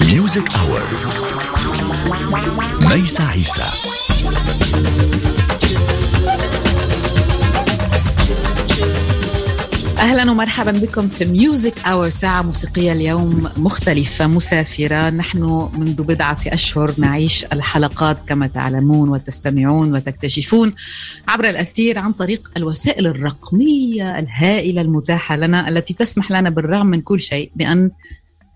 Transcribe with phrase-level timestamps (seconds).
[0.00, 0.82] Music Hour
[2.80, 3.70] ميسا عيسى
[10.24, 15.10] أهلا ومرحبا بكم في Music Hour ساعة موسيقية اليوم مختلفة مسافرة.
[15.10, 20.74] نحن منذ بضعة أشهر نعيش الحلقات كما تعلمون وتستمعون وتكتشفون
[21.28, 27.20] عبر الأثير عن طريق الوسائل الرقمية الهائلة المتاحة لنا التي تسمح لنا بالرغم من كل
[27.20, 27.90] شيء بأن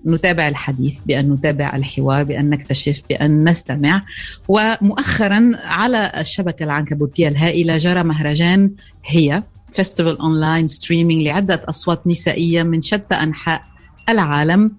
[0.06, 4.02] نتابع الحديث بأن نتابع الحوار بأن نكتشف بأن نستمع.
[4.48, 8.70] ومؤخرا على الشبكة العنكبوتية الهائلة جرى مهرجان
[9.06, 13.62] هي festival online streaming لعدة أصوات نسائية من شتى أنحاء
[14.08, 14.72] العالم.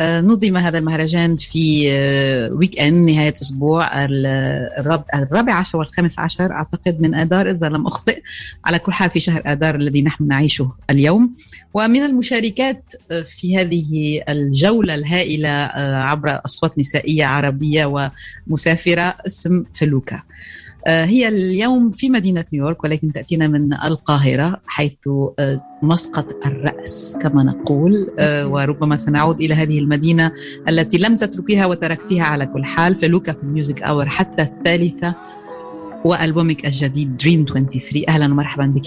[0.00, 1.88] نظم هذا المهرجان في
[2.52, 4.04] weekend نهاية أسبوع
[5.14, 8.22] الرابع عشر والخامس عشر أعتقد من آذار إذا لم أخطئ
[8.64, 11.34] على كل حال في شهر آذار الذي نحن نعيشه اليوم.
[11.74, 12.92] ومن المشاركات
[13.24, 18.10] في هذه الجولة الهائلة عبر أصوات نسائية عربية
[18.48, 20.22] ومسافرة اسم فلوكا
[20.86, 24.96] هي اليوم في مدينة نيويورك ولكن تأتينا من القاهرة حيث
[25.82, 28.10] مسقط الرأس كما نقول.
[28.20, 30.32] وربما سنعود إلى هذه المدينة
[30.68, 32.96] التي لم تتركها وتركتها على كل حال.
[32.96, 35.14] فلوكا في ال Music Hour حتى الثالثة
[36.04, 38.86] وألبومك الجديد Dream 23 أهلا ومرحبا بك.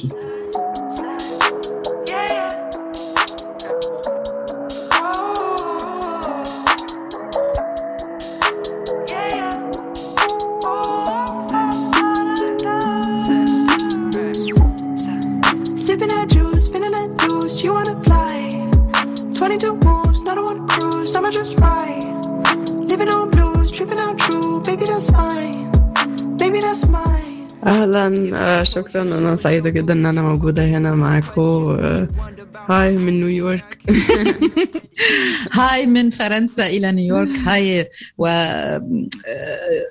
[28.70, 29.02] شكرا.
[29.02, 31.64] أنا سعيدة جدا إن أنا موجودة هنا معاكم
[32.70, 33.78] هاي من نيويورك
[35.60, 38.28] هاي من فرنسا إلى نيويورك هاي و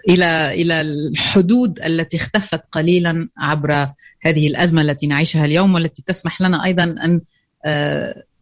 [0.09, 3.87] إلى إلى الحدود التي اختفت قليلا عبر
[4.22, 7.21] هذه الأزمة التي نعيشها اليوم والتي تسمح لنا أيضا أن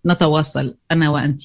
[0.07, 1.43] نتواصل أنا وأنت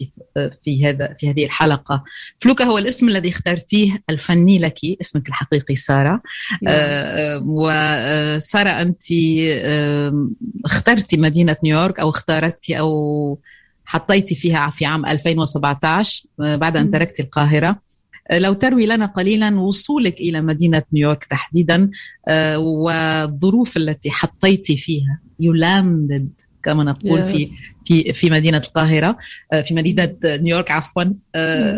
[0.64, 2.04] في هذا في هذه الحلقة.
[2.40, 6.22] فلوكا هو الاسم الذي اخترتيه الفني لك اسمك الحقيقي سارة.
[6.68, 10.30] آه وساره أنت آه
[10.66, 13.40] اخترتي مدينة نيويورك أو اختارتك أو
[13.86, 17.92] حطيتي فيها في عام 2017 بعد أن تركت القاهرة.
[18.32, 21.90] لو تروي لنا قليلا وصولك إلى مدينة نيويورك تحديدا
[22.28, 25.20] آه والظروف التي حطيتي فيها.
[25.44, 27.50] You landed كما نقول في
[27.86, 29.18] في في مدينة القاهرة
[29.64, 31.04] في مدينة نيويورك عفوا.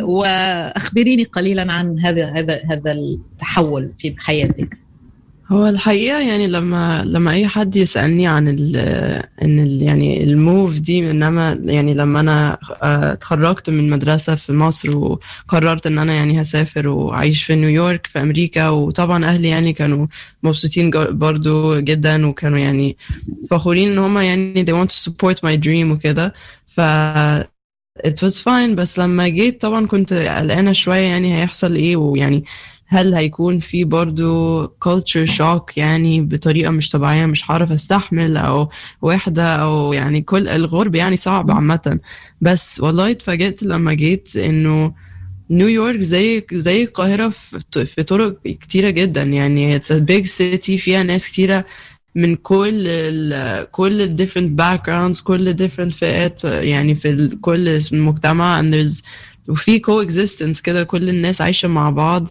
[0.02, 4.83] وأخبريني قليلا عن هذا هذا هذا التحول في حياتك.
[5.52, 8.76] هو الحقيقة يعني لما لما أي حد يسألني عن ال
[9.44, 15.88] إن ال يعني الموف دي إنما يعني لما أنا اتخرجت من مدرسة في مصر وقررت
[15.88, 20.08] إن أنا يعني هسافر وأعيش في نيويورك في أمريكا وطبعا أهلي يعني كانوا
[20.44, 22.98] مبسوطين برضو جدا وكانوا يعني
[23.50, 26.34] فخورين إن هم يعني they want to support my dream وكده.
[26.68, 26.82] ف
[28.08, 32.44] it was fine بس لما جيت طبعا كنت قلقانة شوية يعني هيحصل إيه ويعني
[32.94, 38.70] هل هيكون في برضو culture shock يعني بطريقة مش طبيعية مش هعرف أستحمل أو
[39.02, 42.00] وحدة أو يعني كل الغرب يعني صعب عامة.
[42.42, 44.94] بس والله اتفاجئت لما جيت إنه
[45.52, 47.30] نيويورك زي زي القاهرة
[47.86, 49.24] في, طرق كتيرة جدا.
[49.24, 51.66] يعني it's a big city فيها ناس كتيرة
[52.16, 58.62] من كل ال كل ال different backgrounds كل ال different فئات يعني في كل المجتمع.
[58.62, 59.04] And there's
[59.50, 62.28] وفي coexistence كده كل الناس عايشة مع بعض.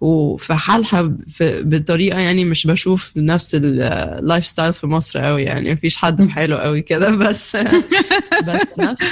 [0.00, 6.22] وفي حالها بطريقه يعني مش بشوف نفس ال lifestyle في مصر قوي يعني مفيش حد
[6.22, 7.10] في حاله قوي كده.
[7.26, 7.56] بس
[8.46, 9.02] بس نفس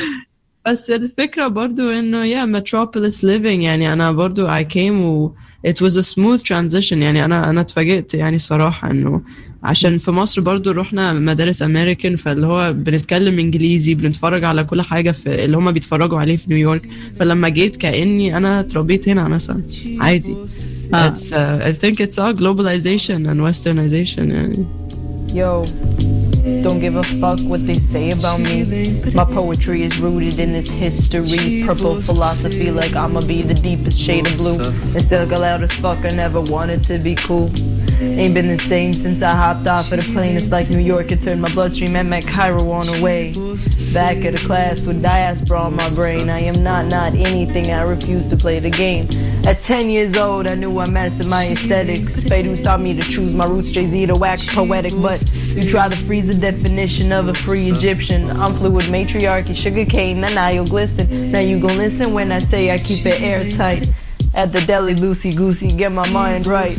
[0.67, 5.31] بس الفكرة برضو إنه يا metropolis living يعني أنا برضو I came و
[5.67, 9.23] it was a smooth transition يعني أنا أنا اتفاجئت يعني الصراحه إنه
[9.65, 15.11] عشان في مصر برضو رحنا مدارس امريكان فاللي هو بنتكلم إنجليزي بنتفرج على كل حاجة
[15.11, 16.89] في اللي هم بيتفرجوا عليه في نيويورك.
[17.19, 19.63] فلما جيت كأني أنا اتربيت هنا مثلا.
[20.01, 20.35] عادي.
[20.93, 21.11] Ah.
[21.11, 24.31] It's, uh, I think it's all globalization and westernization.
[24.31, 25.35] Yeah.
[25.35, 25.65] Yo
[26.65, 28.65] don't give a fuck what they say about me.
[29.13, 31.63] My poetry is rooted in this history.
[31.63, 34.59] Purple philosophy, like I'ma be the deepest shade of blue.
[34.59, 37.51] And still go loud as fuck, I never wanted to be cool.
[38.01, 40.37] Ain't been the same since I hopped off of the plane.
[40.37, 43.33] It's like New York, it turned my bloodstream and met Cairo on the way.
[43.93, 46.31] Back at the class with diaspora on my brain.
[46.31, 49.07] I am not not anything, I refuse to play the game.
[49.47, 52.19] At 10 years old, I knew I mastered my aesthetics.
[52.19, 54.93] Fadus taught me to choose my roots, Jay-Z to wax poetic.
[55.01, 55.23] But
[55.55, 58.31] you try to freeze the definition of a free Egyptian.
[58.31, 61.33] I'm fluid matriarchy, sugar cane, and Nile glisten.
[61.33, 63.89] Now you gon' listen when I say I keep it airtight.
[64.35, 66.77] At the deli, loosey goosey, get my mind right.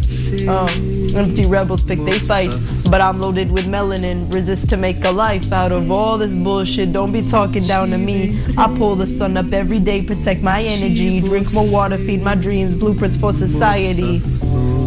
[0.47, 0.69] Um,
[1.15, 2.53] empty rebels pick they fight,
[2.89, 4.33] but I'm loaded with melanin.
[4.33, 6.91] Resist to make a life out of all this bullshit.
[6.91, 8.43] Don't be talking down to me.
[8.57, 11.21] I pull the sun up every day, protect my energy.
[11.21, 12.75] Drink more water, feed my dreams.
[12.75, 14.21] Blueprints for society.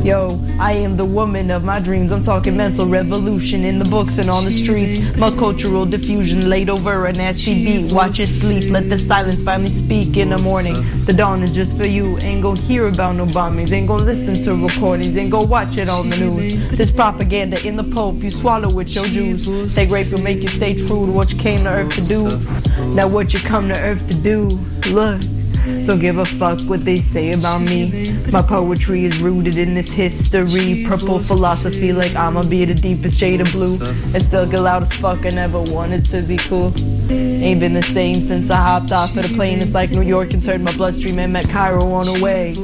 [0.09, 2.13] Yo, I am the woman of my dreams.
[2.13, 5.01] I'm talking mental revolution in the books and on the streets.
[5.19, 7.93] My cultural diffusion laid over a nasty beat.
[7.93, 10.77] Watch it sleep, let the silence finally speak in the morning.
[11.05, 12.17] The dawn is just for you.
[12.21, 13.71] Ain't gon' hear about no bombings.
[13.71, 15.15] Ain't gon' listen to recordings.
[15.15, 16.71] Ain't gon' watch it on the news.
[16.71, 19.45] This propaganda in the Pope, you swallow with your juice.
[19.75, 22.23] That grape will make you stay true to what you came to earth to do.
[22.95, 24.49] Now what you come to earth to do.
[24.91, 25.21] Look.
[25.87, 28.13] Don't give a fuck what they say about me.
[28.31, 30.85] My poetry is rooted in this history.
[30.87, 33.79] Purple philosophy, like I'ma be the deepest shade of blue.
[34.13, 35.25] And still get loud as fuck.
[35.25, 36.73] I never wanted to be cool.
[37.11, 39.59] Ain't been the same since I hopped off of the plane.
[39.59, 42.55] It's like New York and turned my bloodstream and met Cairo on the way.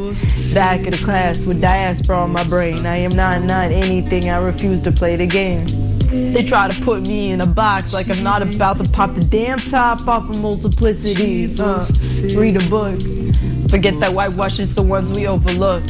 [0.53, 2.85] Back at the class with diaspora on my brain.
[2.87, 4.29] I am not not anything.
[4.29, 5.67] I refuse to play the game.
[6.15, 9.25] They try to put me in a box like I'm not about to pop the
[9.25, 11.53] damn top off of multiplicity.
[11.59, 11.85] Uh,
[12.37, 13.01] read a book.
[13.69, 15.83] Forget that whitewash is the ones we overlook.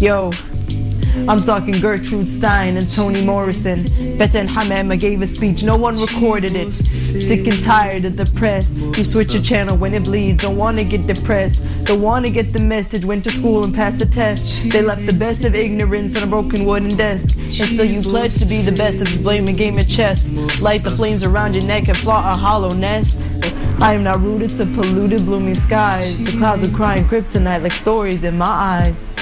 [0.00, 0.30] Yo,
[1.28, 3.84] I'm talking Gertrude Stein and Toni Morrison.
[4.18, 6.72] Feten Hamama gave a speech, no one recorded it.
[6.72, 8.72] Sick and tired of the press.
[8.72, 10.42] You switch a channel when it bleeds.
[10.42, 11.60] Don't wanna get depressed.
[11.84, 13.04] Don't wanna get the message.
[13.04, 14.70] Went to school and passed the test.
[14.70, 17.36] They left the best of ignorance on a broken wooden desk.
[17.36, 20.30] And so you pledge to be the best at this blaming game of chess.
[20.60, 23.22] Light the flames around your neck and flaunt a hollow nest.
[23.82, 26.16] I am not rooted to polluted blooming skies.
[26.22, 29.14] The clouds are crying kryptonite like stories in my eyes.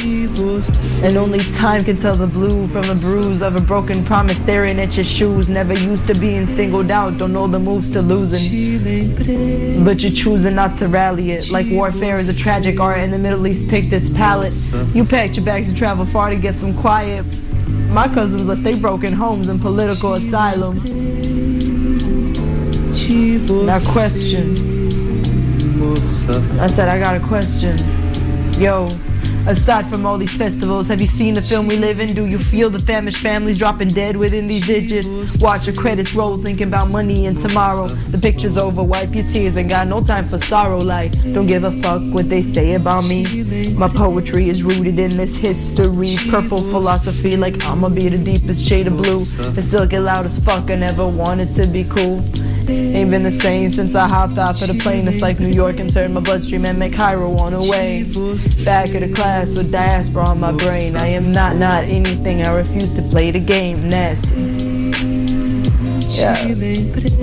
[1.02, 4.80] And only time can tell the blue from the bruise of a broken promise staring
[4.80, 5.48] at your shoes.
[5.48, 9.84] Never used to being singled out, don't know the moves to losing.
[9.84, 11.50] But you're choosing not to rally it.
[11.50, 14.54] Like warfare is a tragic art and the Middle East picked its palette.
[14.92, 17.24] You packed your bags to travel far to get some quiet.
[17.90, 20.78] My cousins left their broken homes in political asylum.
[23.08, 24.52] Now question.
[26.60, 27.74] I said I got a question.
[28.60, 28.88] Yo,
[29.48, 32.14] aside from all these festivals, have you seen the film we live in?
[32.14, 35.38] Do you feel the famished families dropping dead within these digits?
[35.38, 37.88] Watch the credits roll, thinking about money and tomorrow.
[37.88, 40.78] The picture's over, wipe your tears, and got no time for sorrow.
[40.78, 43.24] Like, don't give a fuck what they say about me.
[43.72, 46.16] My poetry is rooted in this history.
[46.28, 49.24] Purple philosophy, like I'ma be the deepest shade of blue.
[49.38, 52.22] And still get loud as fuck, I never wanted to be cool.
[52.68, 55.08] Ain't been the same since I hopped off of the plane.
[55.08, 58.02] It's like New York and turned my bloodstream and make Cairo on the way.
[58.64, 60.96] Back at the class with diaspora on my brain.
[60.96, 62.42] I am not not anything.
[62.42, 63.88] I refuse to play the game.
[63.88, 64.34] Nasty.
[66.18, 66.34] Yeah.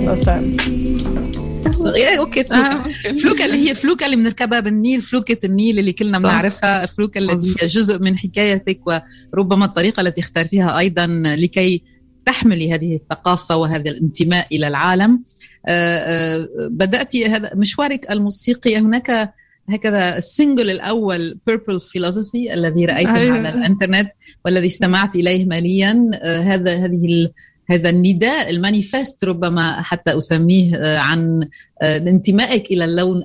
[0.08, 0.56] Most time.
[2.18, 2.82] أوكي فلوكة
[3.22, 7.66] فلوكة اللي هي فلوكة اللي بنركبها بالنيل فلوكة النيل اللي كلنا بنعرفها فلوكة التي هي
[7.66, 11.82] جزء من حكايتك وربما الطريقة التي اخترتها أيضا لكي
[12.26, 15.22] تحملي هذه الثقافة وهذا الانتماء إلى العالم
[16.70, 19.34] بدأت هذا مشوارك الموسيقي هناك
[19.68, 23.36] هكذا ال single الأول Purple Philosophy الذي رأيته أيوة.
[23.36, 24.08] على الإنترنت
[24.44, 27.30] والذي استمعت إليه مليا هذا هذه
[27.70, 31.48] هذا النداء ال manifest ربما حتى أسميه عن
[31.82, 33.22] انتمائك إلى اللون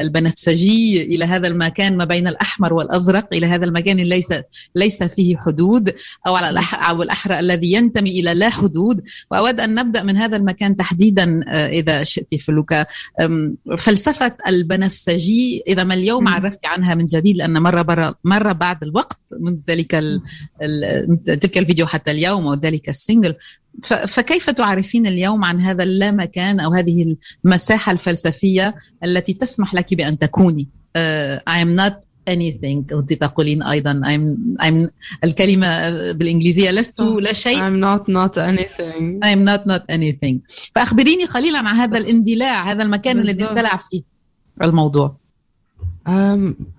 [0.00, 4.28] البنفسجي إلى هذا المكان ما بين الأحمر والأزرق إلى هذا المكان ليس
[4.74, 5.94] ليس فيه حدود
[6.26, 9.02] أو على أو الأحرى الذي ينتمي إلى لا حدود.
[9.30, 12.86] وأود أن نبدأ من هذا المكان تحديدا إذا شئت فلوكا.
[13.78, 19.58] فلسفة البنفسجي إذا ما اليوم عرفت عنها من جديد لأن مرة مرة بعد الوقت من
[19.70, 19.90] ذلك
[21.26, 23.34] تلك الفيديو حتى اليوم وذلك السنجل.
[24.06, 30.68] فكيف تعرفين اليوم عن هذا اللامكان أو هذه المساحة الفلسفية التي تسمح لك بأن تكوني.
[30.98, 32.90] uh, I am not anything.
[32.90, 34.02] كنت تقولين أيضا.
[34.04, 34.90] I'm, I'm
[35.24, 37.58] الكلمة بالإنجليزية لست لا شيء.
[37.58, 39.20] I'm not not anything.
[39.24, 40.36] I'm not not anything.
[40.74, 44.02] فأخبريني قليلا عن هذا الاندلاع هذا المكان الذي اندلع فيه
[44.64, 45.27] الموضوع.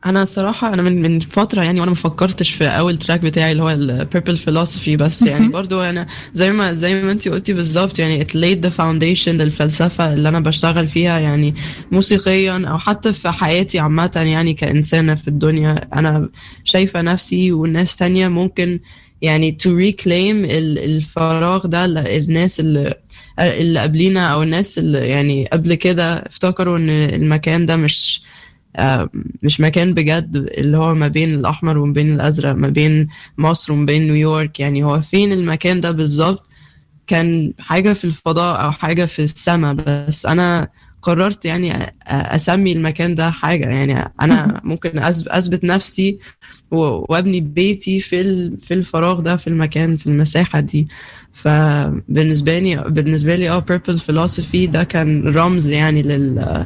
[0.06, 3.64] أنا صراحة أنا من من فترة يعني وأنا ما فكرتش في أول track بتاعي اللي
[3.64, 8.00] هو ال Purple Philosophy بس يعني برضو أنا زي ما زي ما انت قلتي بالظبط
[8.00, 11.56] يعني it laid the foundation للفلسفة اللي أنا بشتغل فيها يعني
[11.92, 15.88] موسيقيا أو حتى في حياتي عامة يعني كإنسانة في الدنيا.
[15.94, 16.30] أنا
[16.64, 18.80] شايفة نفسي والناس تانية ممكن
[19.22, 22.94] يعني to reclaim الفراغ ده الناس اللي
[23.40, 28.22] اللي قبلينا أو الناس اللي يعني قبل كده افتكروا إن المكان ده مش
[29.44, 33.08] مش مكان بجد اللي هو ما بين الأحمر وما بين الأزرق ما بين
[33.38, 34.60] مصر وما بين نيويورك.
[34.60, 36.48] يعني هو فين المكان ده بالظبط؟
[37.08, 40.68] كان حاجة في الفضاء أو حاجة في السماء بس أنا
[41.02, 41.74] قررت يعني
[42.08, 43.66] أسمي المكان ده حاجة.
[43.70, 45.00] يعني أنا ممكن
[45.30, 46.20] أثبت نفسي
[46.72, 50.88] وأبني بيتي في في الفراغ ده في المكان في المساحة دي.
[51.34, 56.66] فبالنسبة لي بالنسبة لي آه purple philosophy ده كان رمز يعني لل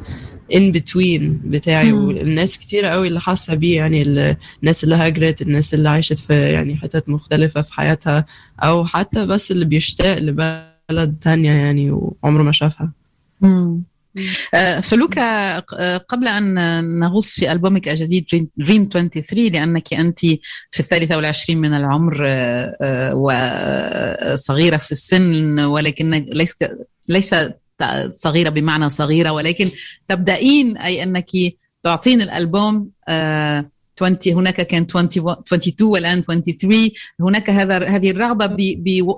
[0.55, 2.05] ان بتوين بتاعي مم.
[2.07, 6.51] والناس كتير قوي اللي حاسة بيه يعني ال- الناس اللي هاجرت الناس اللي عاشت في
[6.51, 8.25] يعني حتت مختلفة في حياتها
[8.59, 12.93] أو حتى بس اللي بيشتاق لبلد تانية يعني وعمره ما شافها
[13.41, 13.83] مم.
[14.55, 16.53] آه، فلوكا آه، قبل أن
[17.00, 20.19] نغوص في ألبومك الجديد دريم 23 لأنك أنت
[20.71, 23.15] في الثالثة والعشرين من العمر آه،
[24.33, 26.55] وصغيرة في السن ولكن ليس
[27.09, 27.35] ليس
[28.11, 29.71] صغيرة بمعنى صغيرة ولكن
[30.07, 31.29] تبدأين أي أنك
[31.83, 33.69] تعطين الألبوم آه،
[34.01, 36.89] 20 هناك كان 21 22 والآن 23
[37.21, 38.11] هناك هذا هذه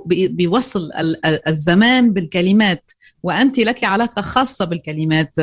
[0.06, 2.92] ب- بوصل ال- ال- الزمان بالكلمات.
[3.24, 5.34] وأنت لك علاقة خاصة بالكلمات.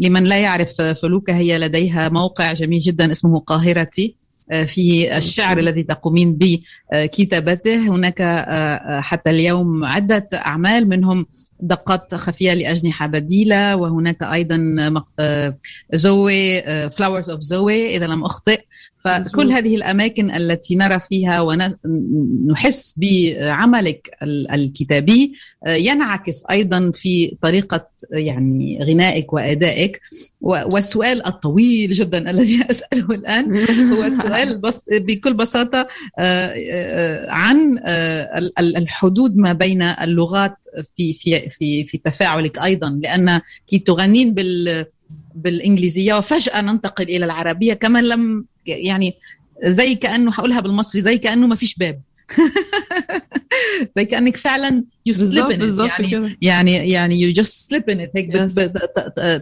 [0.00, 4.16] لمن لا يعرف فلوكا هي لديها موقع جميل جدا اسمه قاهرتي.
[4.66, 6.38] فيه الشعر الذي تقومين
[6.92, 7.88] بكتابته.
[7.88, 8.22] هناك
[9.02, 11.26] حتى اليوم عدة أعمال منهم
[11.66, 14.58] دقات خفية لأجنحة بديلة وهناك أيضا
[15.92, 18.60] زوي فلاورز أوف زوي إذا لم أخطئ.
[19.04, 25.32] فكل هذه الأماكن التي نرى فيها ونحس بعملك الكتابي
[25.68, 30.00] ينعكس أيضا في طريقة يعني غنائك وأدائك.
[30.40, 33.58] والسؤال الطويل جدا الذي أسأله الآن
[33.92, 35.88] هو السؤال بس بكل بساطة
[37.28, 37.78] عن
[38.58, 40.56] الحدود ما بين اللغات
[40.96, 44.86] في في في في تفاعلك أيضا لأن كي تغنين بال
[45.34, 49.14] بالإنجليزية وفجأة ننتقل إلى العربية كما لم يعني
[49.64, 52.00] زي كأنه هقولها بالمصري زي كأنه ما فيش باب.
[53.96, 55.14] زي كأنك فعلا you
[55.84, 58.28] يعني يعني يعني you just slip in هيك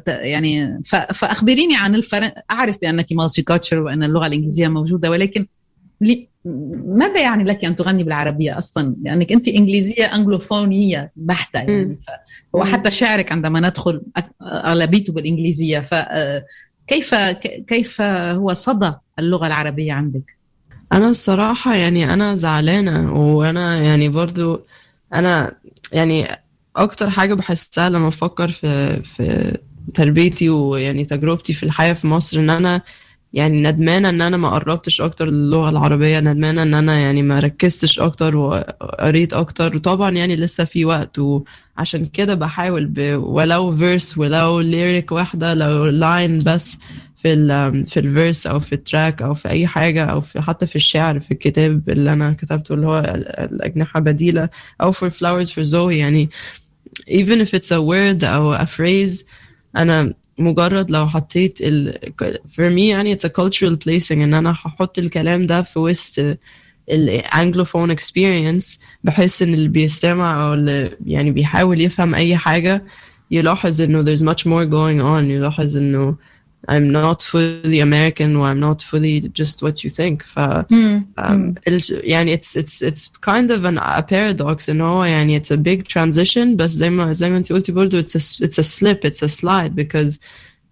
[0.07, 0.81] يعني
[1.15, 5.47] فأخبريني عن الفرق أعرف بأنك multiculture وأن اللغة الإنجليزية موجودة ولكن
[6.85, 11.99] ماذا يعني لك أن تغني بالعربية أصلا؟ لأنك أنت إنجليزية أنجلوفونية بحتة يعني
[12.53, 14.03] وحتى شعرك عندما ندخل
[14.43, 15.95] أغلبيته بالإنجليزية ف
[16.87, 17.15] كيف
[17.67, 20.37] كيف هو صدى اللغة العربية عندك؟
[20.93, 24.61] أنا الصراحة يعني أنا زعلانة وأنا يعني برضو
[25.15, 25.53] أنا
[25.93, 26.27] يعني
[26.77, 29.59] أكتر حاجة بحسها لما أفكر في في
[29.95, 32.83] تربيتي ويعني تجربتي في الحياة في مصر إن أنا
[33.35, 38.01] يعني ندمانة إن أنا ما قربتش أكتر للغة العربية ندمانة إن أنا يعني ما ركزتش
[38.01, 39.77] أكتر وقريت أكتر.
[39.77, 46.39] وطبعا يعني لسه في وقت وعشان كده بحاول ولو verse ولو lyric واحدة لو line
[46.39, 46.79] بس
[47.17, 50.41] في ال في ال verse أو في ال track أو في أي حاجة أو في
[50.41, 52.99] حتى في الشعر في الكتاب اللي أنا كتبته اللي هو
[53.39, 54.49] الاجنحه بديلة
[54.81, 56.31] أو for flowers for Zoe يعني
[57.11, 59.25] even if it's a word أو a phrase
[59.77, 61.99] أنا مجرد لو حطيت ال
[62.57, 66.37] for me يعني it's a cultural placing إن أنا هحط الكلام ده في وسط
[66.91, 72.85] الانجلوفون experience بحيث إن اللي بيستمع أو اللي يعني بيحاول يفهم أي حاجة
[73.31, 76.17] يلاحظ إنه there's much more going on يلاحظ إنه
[76.70, 81.54] I'm not fully American or I'm not fully just what you think ف um,
[81.90, 85.88] يعني it's it's it's kind of an, a paradox ان هو يعني it's a big
[85.88, 89.22] transition بس زي ما زي ما انت قلتي برضه it's a, it's a slip it's
[89.24, 90.20] a slide because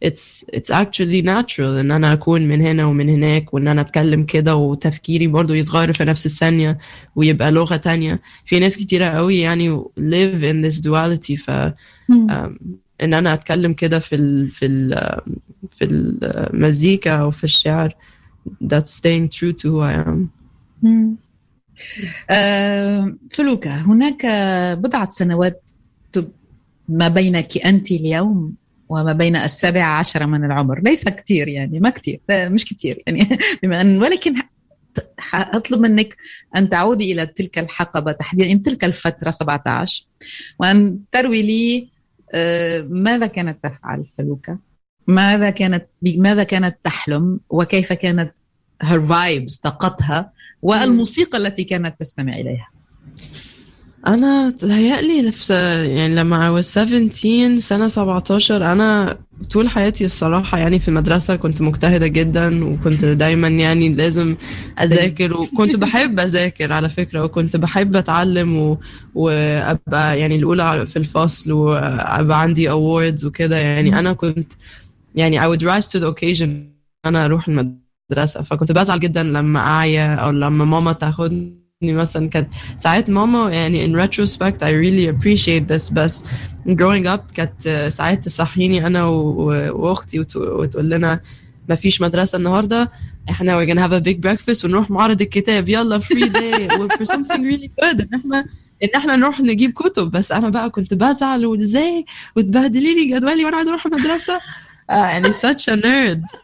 [0.06, 4.56] it's it's actually natural ان انا اكون من هنا ومن هناك وان انا اتكلم كده
[4.56, 6.78] وتفكيري برضه يتغير في نفس الثانيه
[7.16, 11.52] ويبقى لغه تانية في ناس كتيره قوي يعني live in this duality ف
[12.12, 12.52] um,
[13.03, 15.21] إن أنا أتكلم كده في ال في ال
[15.71, 17.97] في المزيكا أو في الشعر.
[18.65, 20.19] That's staying true to who I am.
[22.31, 24.27] آه فلوكا هناك
[24.79, 25.71] بضعة سنوات
[26.89, 28.55] ما بينك أنت اليوم
[28.89, 30.81] وما بين السابعة عشرة من العمر.
[30.81, 33.29] ليس كثير يعني ما كثير مش كثير يعني.
[33.63, 34.35] بما أن ولكن
[35.35, 36.17] أطلب منك
[36.57, 40.07] أن تعودي إلى تلك الحقبة تحديدا تلك الفترة 17
[40.59, 41.90] وأن تروي لي
[42.89, 44.59] ماذا كانت تفعل فلوكا؟
[45.07, 48.33] ماذا كانت بماذا كانت تحلم؟ وكيف كانت
[48.85, 50.33] her vibes طاقتها؟
[50.63, 52.69] والموسيقى التي كانت تستمع إليها.
[54.07, 59.19] أنا تهيألي يعني لما I was 17 سنة 17 أنا
[59.51, 64.37] طول حياتي الصراحة يعني في المدرسة كنت مجتهدة جدا وكنت دايما يعني لازم
[64.83, 68.79] أذاكر وكنت بحب أذاكر على فكرة وكنت بحب أتعلم و...
[69.15, 73.57] وأبقى يعني الأولى في الفصل وأبقى عندي awards وكده.
[73.59, 74.53] يعني أنا كنت
[75.15, 76.49] يعني I would rise to the occasion
[77.07, 78.43] أنا أروح المدرسة.
[78.43, 83.97] فكنت بزعل جدا لما اعيا أو لما ماما تاخدني مثلا كانت ساعات ماما يعني in
[84.09, 86.23] retrospect I really appreciate this بس
[86.69, 91.21] growing up كانت ساعات تصحيني أنا وأختي وت- وتقول لنا
[91.69, 92.91] ما فيش مدرسة النهاردة
[93.31, 96.69] إحنا we're gonna have a big breakfast ونروح معرض الكتاب يلا free day
[96.99, 98.45] for something really good إن إحنا
[98.85, 102.05] إن إحنا نروح نجيب كتب بس أنا بقى كنت بزعل وإزاي
[102.37, 104.41] وتبهدلي لي جدولي وأنا عايزة أروح المدرسة.
[104.91, 106.37] آه يعني such a nerd.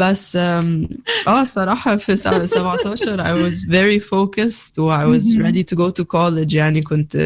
[0.00, 5.76] بس آه الصراحة في سنة 17 I was very focused و I was ready to
[5.76, 6.54] go to college.
[6.54, 7.16] يعني كنت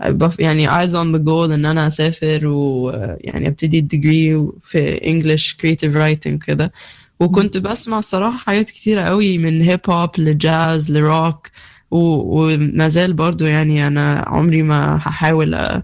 [0.00, 5.52] آه، يعني eyes on the goal إن أنا أسافر ويعني أبتدي ال degree في English
[5.62, 6.72] creative writing كده.
[7.20, 11.50] وكنت بسمع الصراحة حاجات كتيرة قوي من هيب هوب لجاز لروك
[11.90, 15.80] و- وما زال برضو يعني أنا عمري ما هحاول أ-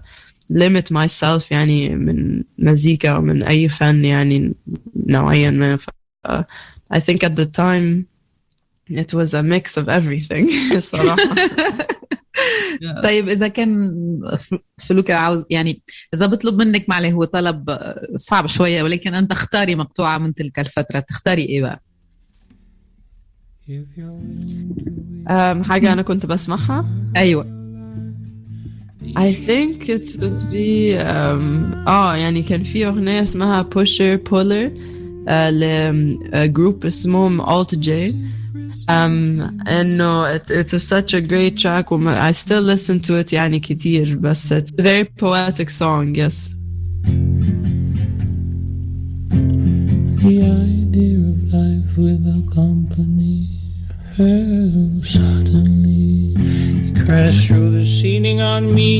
[0.53, 4.53] limit myself يعني من مزيكا أو من أي فن يعني
[5.07, 5.75] نوعيا ما.
[5.75, 5.85] ف
[6.25, 8.07] I think at the time
[8.87, 10.49] it was a mix of everything.
[10.75, 11.35] الصراحة
[13.03, 13.91] طيب إذا كان
[14.77, 15.81] فلوكا عاوز يعني
[16.13, 17.77] إذا بطلب منك معلي هو طلب
[18.15, 20.99] صعب شوية ولكن أنت اختاري مقطوعة من تلك الفترة.
[20.99, 21.81] تختاري إيه بقى؟
[25.27, 26.85] um, حاجة أنا كنت بسمعها؟
[27.17, 27.61] أيوه.
[29.17, 34.69] I think it would be um, آه يعني كان في أغنية اسمها Pusher Puller.
[34.69, 34.90] uh,
[35.28, 37.88] لجروب اسمهم Alt J
[38.88, 43.32] um, إنه it, it was such a great track وما- I still listen to it
[43.32, 46.54] يعني كتير بس it's a very poetic song yes
[50.26, 50.42] The
[50.78, 53.38] idea of life without company
[54.16, 54.74] fell
[55.16, 56.34] suddenly.
[56.84, 58.92] He crashed through the ceiling on me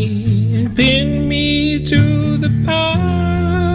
[0.56, 1.46] and pinned me
[1.92, 2.00] to
[2.44, 3.69] the pine.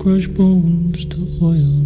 [0.00, 1.79] crush bones to oil.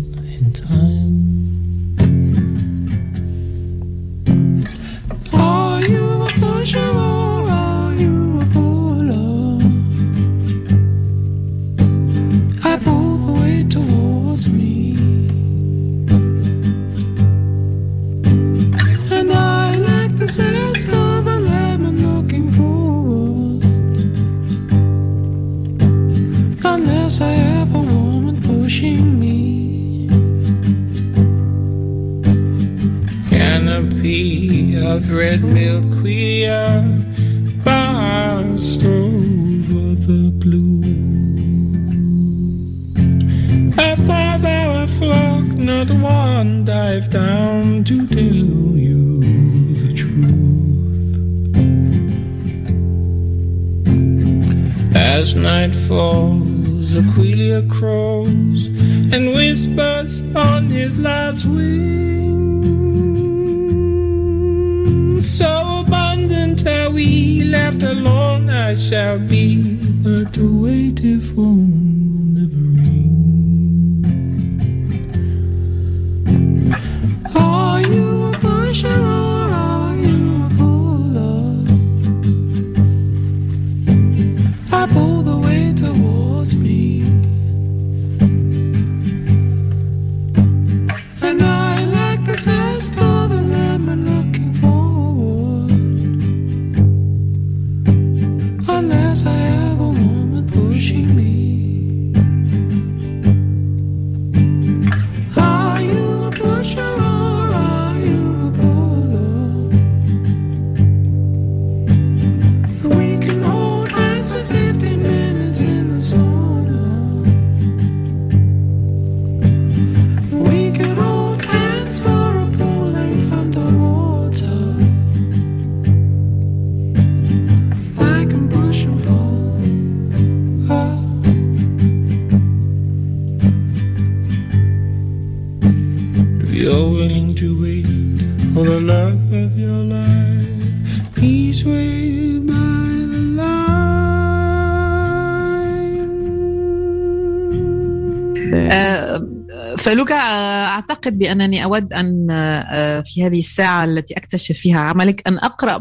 [150.75, 155.76] أعتقد بأنني أود أن آه، في هذه الساعة التي أكتشف فيها عملك أن أقرأ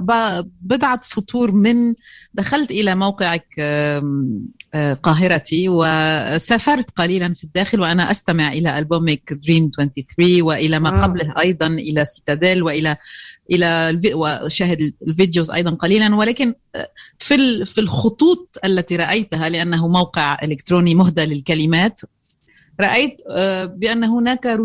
[0.62, 1.76] بضعة سطور من
[2.34, 10.42] دخلت إلى موقعك آه، قاهرتي وسافرت قليلا في الداخل وأنا أستمع إلى ألبومك Dream 23
[10.42, 11.02] وإلى ما آه.
[11.04, 12.98] قبله أيضا إلى Citadel وإلى
[13.52, 16.88] إلى الفي- وأشاهد ال videos أيضا قليلا ولكن آه،
[17.20, 22.02] في في الخطوط التي رأيتها لأنه موقع إلكتروني مهدى للكلمات
[22.82, 24.58] رأيت آه، بأن هناك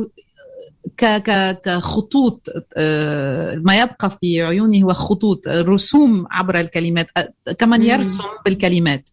[1.64, 7.82] كخطوط آه، ما يبقى في عيوني هو خطوط رسوم عبر الكلمات آه، كمن.
[7.82, 9.10] يرسم بالكلمات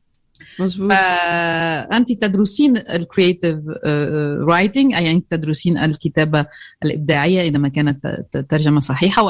[0.60, 3.58] مظبوط فأنت تدرسين ال creative
[4.48, 6.46] writing أي أنت تدرسين الكتابة
[6.84, 9.24] الإبداعية إذا ما كانت ت- ترجمة صحيحة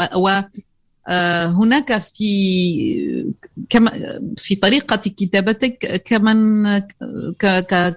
[1.47, 3.23] هناك في
[3.69, 3.91] كما
[4.37, 6.65] في طريقة كتابتك كمن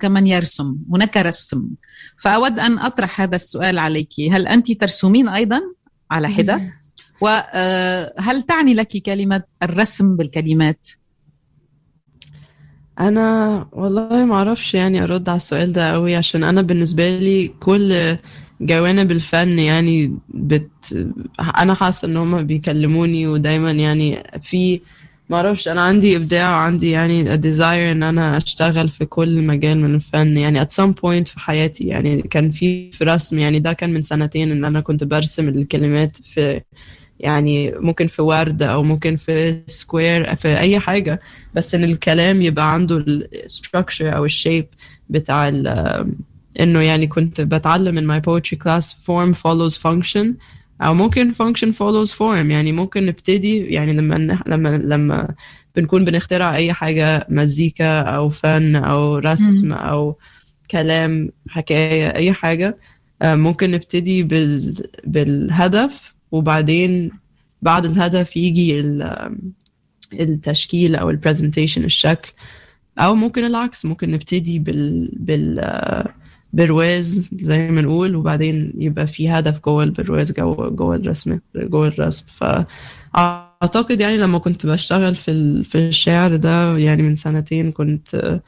[0.01, 1.69] كمن يرسم هناك رسم.
[2.19, 4.13] فأود أن أطرح هذا السؤال عليك.
[4.33, 5.61] هل أنت ترسمين أيضا؟
[6.11, 6.73] على حدة.
[7.21, 10.87] وهل تعني لك كلمة الرسم بالكلمات؟
[13.01, 18.17] أنا والله ما أعرفش يعني أرد على السؤال ده قوي عشان أنا بالنسبة لي كل
[18.61, 20.71] جوانب الفن يعني بت
[21.59, 24.81] أنا حاسة إن هم بيكلموني ودايما يعني في
[25.31, 29.95] ما أعرفش أنا عندي إبداع وعندي يعني desire إن أنا أشتغل في كل مجال من
[29.95, 30.37] الفن.
[30.37, 34.03] يعني at some point في حياتي يعني كان في في رسم يعني ده كان من
[34.03, 36.61] سنتين إن أنا كنت برسم الكلمات في
[37.21, 41.21] يعني ممكن في ورد أو ممكن في square في أي حاجة.
[41.55, 44.67] بس إن الكلام يبقى عنده ال structure أو ال shape
[45.11, 46.13] بتاع ال-
[46.61, 50.27] إنه يعني كنت بتعلم من my poetry class form follows function
[50.83, 52.23] أو ممكن function follows form.
[52.51, 55.35] يعني ممكن نبتدي يعني لما لما لما
[55.77, 60.17] بنكون بنخترع أي حاجة مزيكا أو فن أو رسم أو
[60.71, 62.77] كلام حكاية أي حاجة
[63.23, 67.11] آه، ممكن نبتدي بال بالهدف وبعدين
[67.63, 69.37] بعد الهدف يجي ال-
[70.13, 72.33] التشكيل أو البرزنتيشن الشكل
[72.99, 76.15] أو ممكن العكس ممكن نبتدي بال بال آه،
[76.53, 82.25] برواز زي ما نقول وبعدين يبقى في هدف جوه البرواز جوه جوه الرسم جوه الرسم.
[83.15, 88.41] فاعتقد يعني لما كنت بشتغل في في الشعر ده يعني من سنتين كنت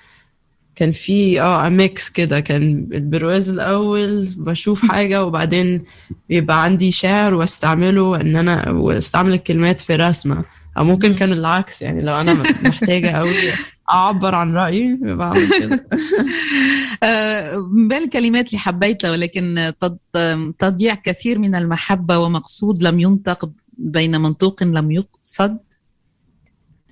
[0.76, 2.40] كان في آه mix كده.
[2.40, 5.84] كان البرواز الأول بشوف حاجة وبعدين
[6.30, 10.44] يبقى عندي شعر واستعمله إن أنا واستعمل الكلمات في رسمة.
[10.78, 13.34] أو ممكن كان العكس يعني لو أنا محتاجة قوي
[13.90, 15.86] أعبر عن رأيي بعمل كده.
[17.02, 23.50] آه، من بين الكلمات اللي حبيتها ولكن تض- تضيع كثير من المحبة ومقصود لم ينطق
[23.78, 25.58] بين منطوق لم يقصد؟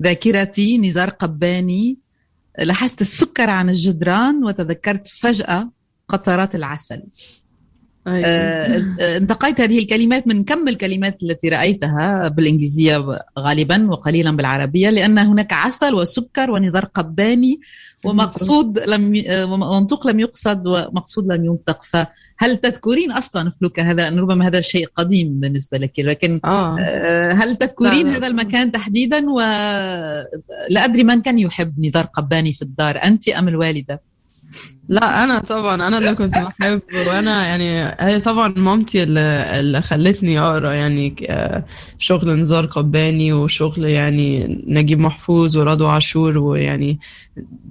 [0.02, 1.98] ذاكرتي نزار قباني
[2.58, 5.70] لاحظت السكر عن الجدران وتذكرت فجأة
[6.08, 7.02] قطرات العسل.
[9.16, 13.04] انتقيت هذه الكلمات من كم الكلمات التي رأيتها بالإنجليزية
[13.38, 17.60] غالبا وقليلا بالعربية؟ لأن هناك عسل وسكر ونظر قباني
[18.04, 21.84] ومقصود لم آه، ومنطوق لم يقصد ومقصود لم ينطق.
[21.84, 28.08] فهل تذكرين أصلا فلوكا هذا ربما هذا شيء قديم بالنسبة لك؟ لكن آه، هل تذكرين.
[28.08, 34.07] هذا المكان تحديدا؟ ولا أدري من كان يحب نضار قباني في الدار أنت أم الوالدة؟
[34.88, 40.40] لا أنا طبعا أنا اللي كنت بحب وأنا يعني هي طبعا مامتي اللي, اللي خلتني
[40.40, 41.64] أقرأ يعني آه،
[41.98, 47.00] شغل نزار قباني وشغل يعني نجيب محفوظ ورضوى عاشور ويعني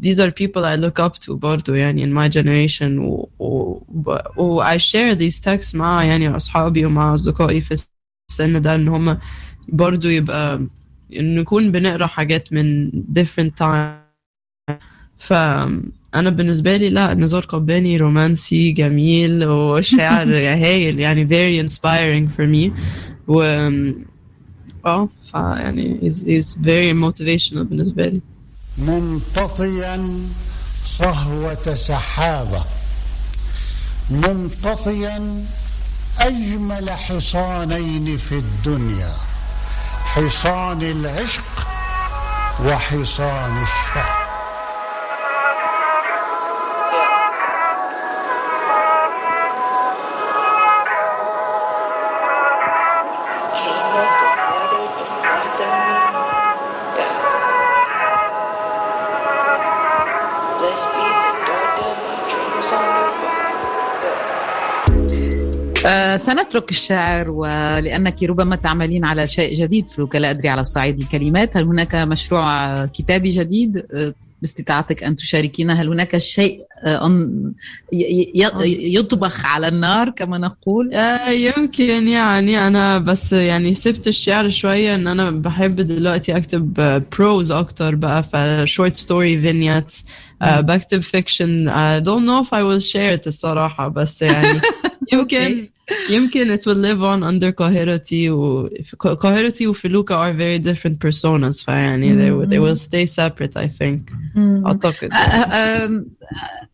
[0.03, 2.99] these are people I look up to برضو يعني in my generation.
[2.99, 3.81] و, و,
[4.37, 7.83] و I share these texts مع يعني أصحابي ومع أصدقائي في
[8.29, 9.17] السن ده إن هم
[9.67, 10.61] برضو يبقى
[11.11, 14.07] نكون بنقرأ حاجات من different time.
[16.13, 20.27] فأنا بالنسبة لي لا نزار قباني رومانسي جميل وشاعر
[20.63, 22.71] هايل يعني very inspiring for me.
[23.27, 23.41] و
[24.85, 28.21] آه فيعني he's, he's very motivational بالنسبة لي.
[28.77, 30.09] ممتطيا
[30.85, 32.63] صهوة سحابة.
[34.11, 35.45] ممتطيا
[36.19, 39.13] أجمل حصانين في الدنيا.
[40.05, 41.67] حصان العشق
[42.65, 44.26] وحصان الشعر
[65.87, 71.57] آه، سنترك الشعر ولأنك ربما تعملين على شيء جديد فلوكا لا أدري على صعيد الكلمات.
[71.57, 75.81] هل هناك مشروع كتابي جديد؟ آه، باستطاعتك أن تشاركينا.
[75.81, 77.53] هل هناك شيء آه، أن-
[78.67, 80.93] يطبخ على النار كما نقول؟
[81.29, 82.67] يمكن يعني.
[82.67, 86.73] أنا بس يعني سبت الشعر شوية إن أنا بحب دلوقتي أكتب
[87.17, 90.05] بروز أكتر بقى ف short story vignettes
[90.41, 91.67] آه، بكتب fiction.
[91.69, 94.59] I don't know if I will share it الصراحة بس يعني
[95.13, 95.69] يمكن
[96.09, 101.65] يمكن it will live on under قاهرتي و قاهرتي وفلوكا are very different personas.
[101.65, 104.11] فيعني they, will- they will stay separate I think.
[104.37, 105.09] أعتقد.
[105.13, 105.47] أ-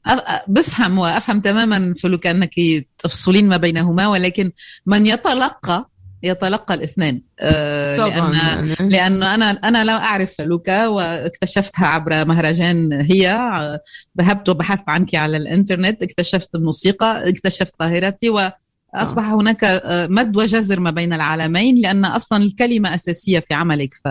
[0.10, 2.54] أ- أ- بفهم وأفهم تماما فلوك أنك
[2.98, 4.52] تفصلين ما بينهما ولكن
[4.86, 5.90] من يتلقى
[6.24, 7.24] يتلقى الاثنين.
[7.40, 8.90] آه، طبعا لأن يعني.
[8.90, 13.32] لأنه أنا أنا لا أعرف فلوكا واكتشفتها عبر مهرجان هي.
[13.32, 13.80] آه،
[14.22, 20.92] ذهبت وبحثت عنك على الإنترنت اكتشفت الموسيقى اكتشفت قاهرتي وأصبح هناك آه، مد وجزر ما
[20.92, 23.94] بين العالمين لأن أصلا الكلمة أساسية في عملك.
[23.94, 24.08] ف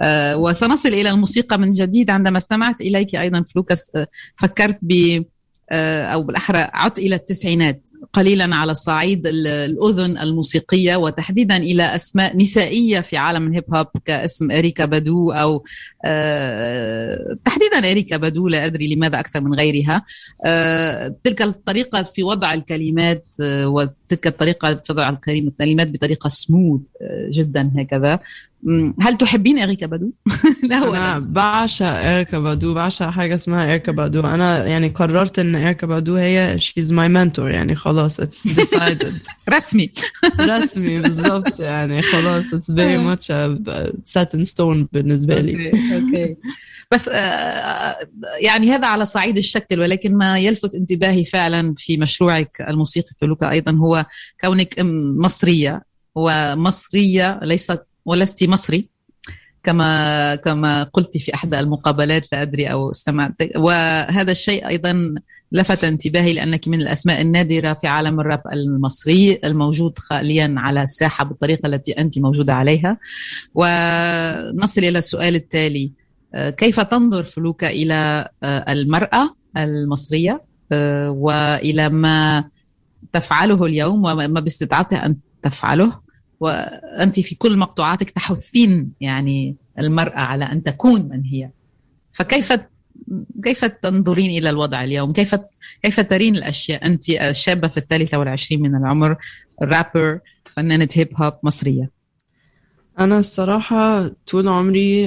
[0.00, 5.24] آه، وسنصل إلى الموسيقى من جديد عندما استمعت إليك أيضا فلوكه آه، فكرت ب آه،
[5.72, 13.00] أو بالأحرى عدت إلى التسعينات قليلا على الصعيد ال- الأذن الموسيقية وتحديدا إلى أسماء نسائية
[13.00, 15.64] في عالم الهيب هوب كاسم إريكا بادو أو
[16.04, 20.02] آه، تحديدا إريكا بادو لا أدري لماذا أكثر من غيرها.
[20.46, 26.80] آه، تلك الطريقة في وضع الكلمات آه، وتلك الطريقة في وضع الكلمات بطريقة سموث
[27.30, 28.18] جدا هكذا.
[29.00, 30.12] هل تحبين اريكا بادو؟
[30.70, 34.20] لا هو أنا بعشق اركا بادو بعشق حاجة اسمها اركا بادو.
[34.20, 39.14] أنا يعني قررت إن اركا بادو هي she's my mentor يعني خلاص it's decided.
[39.54, 39.92] رسمي.
[40.40, 43.58] رسمي بالظبط يعني خلاص very much a
[44.18, 45.70] set in stone بالنسبة لي.
[45.70, 46.36] okay okay.
[46.92, 47.96] بس آه،
[48.40, 53.72] يعني هذا على صعيد الشكل ولكن ما يلفت انتباهي فعلا في مشروعك الموسيقي فلوكه أيضا
[53.72, 54.06] هو
[54.40, 54.74] كونك
[55.16, 55.90] مصرية.
[56.14, 58.88] ومصريه ليست ولست مصري
[59.62, 63.32] كما كما قلت في احدى المقابلات لا أدري أو استمعت.
[63.56, 65.14] وهذا الشيء أيضا
[65.52, 71.66] لفت انتباهي لأنك من الأسماء النادرة في عالم الراب المصري الموجود حاليا على الساحة بالطريقة
[71.66, 72.98] التي أنت موجودة عليها.
[73.54, 75.92] ونصل إلى السؤال التالي.
[76.56, 82.44] كيف تنظر فلوكا إلى آه، المرأة المصرية آه، وإلى ما
[83.12, 86.09] تفعله اليوم وما باستطاعتها أن تفعله؟
[86.40, 91.50] وأنت في كل مقطوعاتك تحثين يعني المرأة على أن تكون من هي
[92.12, 92.52] فكيف
[93.44, 95.36] كيف تنظرين إلى الوضع اليوم؟ كيف
[95.82, 99.16] كيف ترين الأشياء؟ أنت شابه في الثالثة والعشرين من العمر
[99.62, 101.90] رابر فنانة هيب هوب مصرية.
[102.98, 105.06] أنا الصراحة طول عمري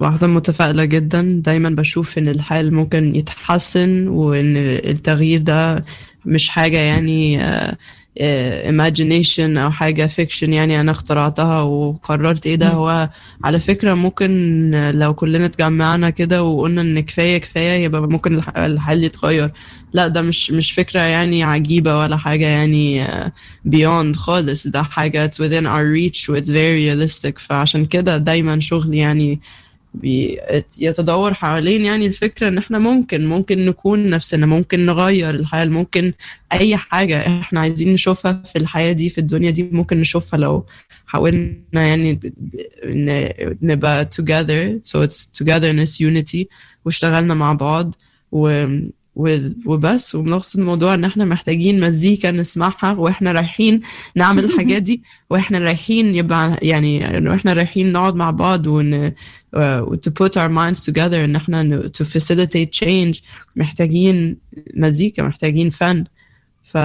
[0.00, 5.84] واحدة متفائلة جدا دايما بشوف إن الحال ممكن يتحسن وإن التغيير ده
[6.26, 7.40] مش حاجة يعني
[8.18, 12.68] آه، آه، imagination أو حاجة fiction يعني أنا اخترعتها وقررت إيه ده.
[12.68, 13.10] هو
[13.44, 19.04] على فكرة ممكن لو كلنا اتجمعنا كده وقلنا إن كفاية كفاية يبقى ممكن الح- الحال
[19.04, 19.52] يتغير.
[19.92, 23.32] لا ده مش مش فكرة يعني عجيبة ولا حاجة يعني آه،
[23.68, 24.66] beyond خالص.
[24.66, 27.38] ده حاجة it's within our reach و it's very realistic.
[27.38, 29.40] فعشان كده دايما شغلي يعني
[30.78, 36.12] يتدور حوالين يعني الفكرة إن إحنا ممكن ممكن نكون نفسنا ممكن نغير الحياة ممكن
[36.52, 40.66] أي حاجة إحنا عايزين نشوفها في الحياة دي في الدنيا دي ممكن نشوفها لو
[41.06, 42.20] حاولنا يعني
[43.62, 46.44] نبقى together so it's togetherness unity
[46.84, 47.94] واشتغلنا مع بعض
[48.32, 48.66] و-
[49.16, 53.80] وبس وبنقصد الموضوع إن إحنا محتاجين مزيكا نسمعها وإحنا رايحين
[54.16, 59.14] نعمل الحاجات دي وإحنا رايحين يبقى يعني انه إحنا رايحين نقعد مع بعض ون uh,
[60.06, 63.22] to put our minds together إن إحنا to facilitate change.
[63.56, 64.36] محتاجين
[64.76, 66.04] مزيكا محتاجين فن.
[66.62, 66.76] ف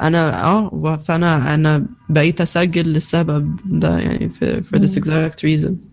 [0.00, 5.89] أنا آه فأنا أنا بقيت أسجل للسبب ده يعني في for this exact reason.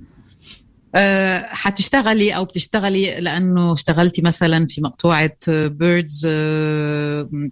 [1.42, 6.26] حتشتغلي أو بتشتغلي لأنه اشتغلتي مثلا في مقطوعة Birds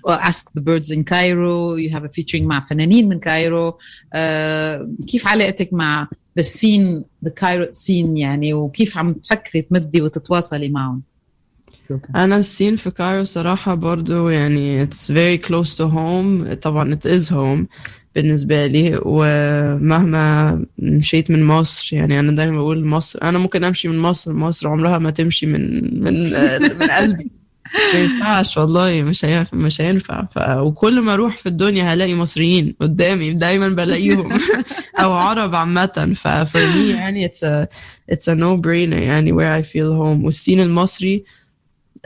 [0.06, 3.78] Ask the Birds in Cairo you have a featuring مع فنانين من Cairo
[4.14, 10.70] أه كيف علاقتك مع the scene the Cairo scene يعني وكيف عم تفكري تمدي وتتواصلي
[10.70, 11.02] معهم؟
[12.16, 16.54] أنا ال scene في Cairo صراحة برضو يعني it's very close to home.
[16.54, 17.66] طبعا it is home.
[18.16, 24.00] بالنسبة لي ومهما مشيت من مصر يعني أنا دايما بقول مصر أنا ممكن أمشي من
[24.00, 26.14] مصر مصر عمرها ما تمشي من من
[26.80, 27.32] من قلبي.
[27.94, 30.26] ما ينفعش والله مش هينفع مش هينفع.
[30.26, 30.38] ف...
[30.58, 34.30] وكل ما أروح في الدنيا هلاقي مصريين قدامي دايما بلاقيهم
[35.04, 36.14] أو عرب عامة.
[36.16, 37.68] ف for me يعني it's a
[38.16, 40.26] it's a no brainer يعني where I feel home.
[40.26, 41.24] وال scene المصري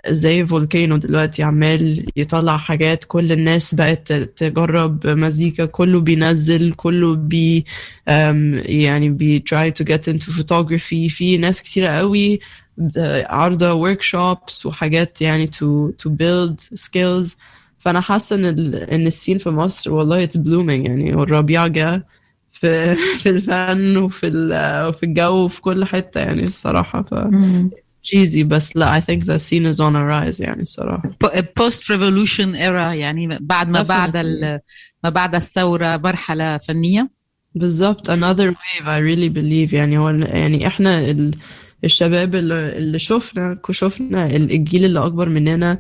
[0.08, 7.66] زي volcano دلوقتي عمال يطلع حاجات كل الناس بقت تجرب مزيكا كله بينزل كله بي
[8.66, 11.10] يعني بي try to get into photography.
[11.10, 12.40] في ناس كتيرة قوي
[12.78, 17.36] ب- عارضة workshops وحاجات يعني to to build skills.
[17.80, 22.06] فأنا حاسة إن ال إن ال scene في مصر والله it's blooming يعني والربيع جه
[22.52, 24.28] في في الفن وفي
[24.90, 27.02] وفي الجو وفي كل حتة يعني الصراحة.
[27.02, 27.14] ف
[28.10, 31.18] cheesy بس لا I think the scene is on a rise يعني الصراحة
[31.58, 34.18] post revolution era يعني بعد ما بعد
[35.04, 37.10] ما بعد الثورة مرحلة فنية.
[37.56, 41.32] بالظبط another wave I really believe يعني هو يعني إحنا ال...
[41.84, 45.80] الشباب اللي, اللي شفنا شفنا الجيل اللي أكبر مننا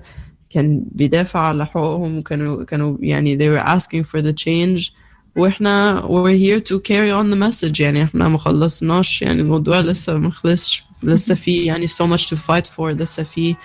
[0.50, 4.92] كان بيدافع على حقوقهم وكانوا كانوا يعني they were asking for the change.
[5.39, 7.80] وإحنا we're here to carry on the message.
[7.80, 10.84] يعني إحنا ما خلصناش يعني الموضوع لسه ما خلصش.
[11.04, 13.56] لسه في يعني so much to fight for لسه في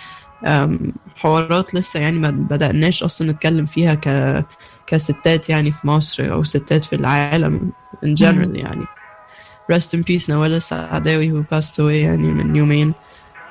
[0.45, 4.45] um, حوارات لسه يعني ما بدأناش أصلا نتكلم فيها ك
[4.87, 7.73] كستات يعني في مصر أو ستات في العالم
[8.05, 8.85] in general يعني.
[9.73, 12.95] Rest in peace نوال السعداوي who passed away يعني من يومين.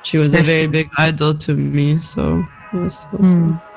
[0.04, 3.73] She was a very big idol to me so yes.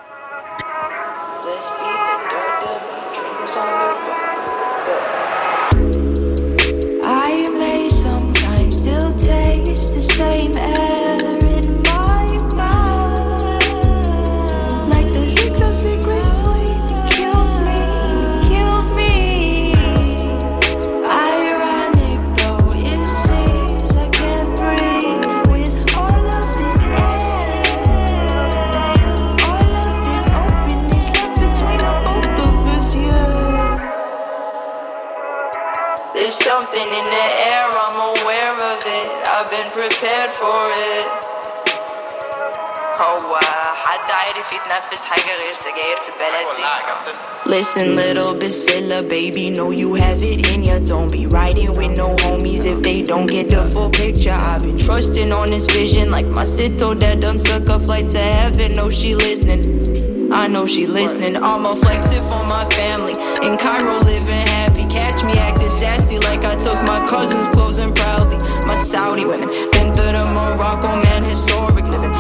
[44.46, 46.62] حد عارف يتنفس حاجة غير سجاير في البلد دي
[47.44, 50.78] Listen, little Basilla, baby, know you have it in ya.
[50.78, 54.36] Don't be riding with no homies if they don't get the full picture.
[54.50, 58.22] I've been trusting on this vision, like my sito that done took a flight to
[58.38, 58.68] heaven.
[58.78, 59.62] Know she listening.
[60.32, 61.34] I know she listening.
[61.50, 63.14] I'ma flex it for my family.
[63.46, 64.84] In Cairo, living happy.
[64.98, 68.38] Catch me acting sassy like I took my cousin's clothes and proudly.
[68.70, 72.12] My Saudi women, been through the Morocco, man, historic living.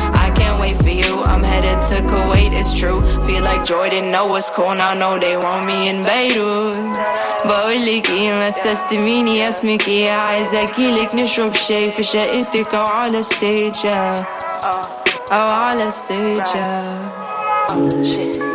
[0.96, 1.22] you.
[1.32, 3.00] I'm headed to Kuwait, it's true.
[3.26, 4.74] Feel like Jordan, know what's cool.
[4.74, 6.76] Now know they want me in Beirut.
[7.44, 13.86] بقولك ايه ما تستميني اسمك ايه عايزة اجيلك نشرب شاي في شقتك او على ستيج
[15.32, 16.42] او على ستيج
[17.70, 18.45] I might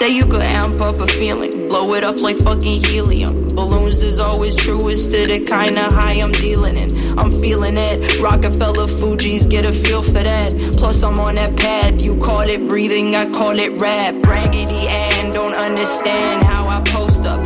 [0.00, 3.48] Say you could amp up a feeling, blow it up like fucking helium.
[3.48, 7.18] Balloons is always truest to the kind of high I'm dealing in.
[7.18, 8.18] I'm feeling it.
[8.18, 10.54] Rockefeller Fuji's get a feel for that.
[10.78, 12.02] Plus I'm on that path.
[12.02, 14.14] You call it breathing, I call it rap.
[14.24, 17.40] Raggedy and don't understand how I post up.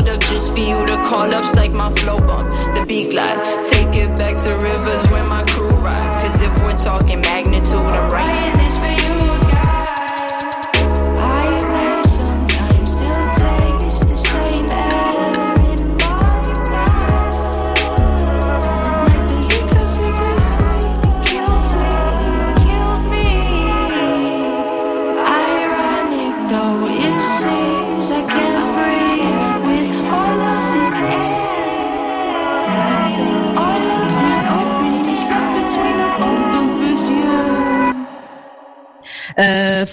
[0.00, 2.50] Dolled up just for you to call up, like my flow bump.
[2.74, 6.14] The beat glide, take it back to rivers when my crew ride.
[6.14, 8.99] Cause if we're talking magnitude, I'm writing this for you,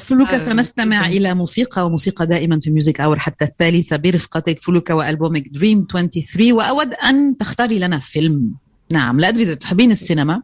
[0.07, 4.93] فلوكا آه، سنستمع شكراً إلى موسيقى وموسيقى دائما في Music Hour حتى الثالثة برفقتك فلوكا
[4.93, 8.51] وألبومك Dream 23 وأود أن تختاري لنا فيلم.
[8.91, 10.41] نعم لا أدري إذا تحبين السينما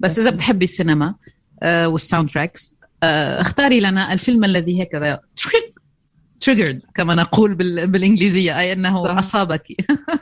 [0.00, 1.14] بس إذا بتحبي السينما
[1.62, 5.20] آه، وال soundtracks آه، اختاري لنا الفيلم الذي هكذا
[6.40, 9.18] triggered كما نقول بال- بالإنجليزية أي أنه صح.
[9.18, 9.66] أصابك.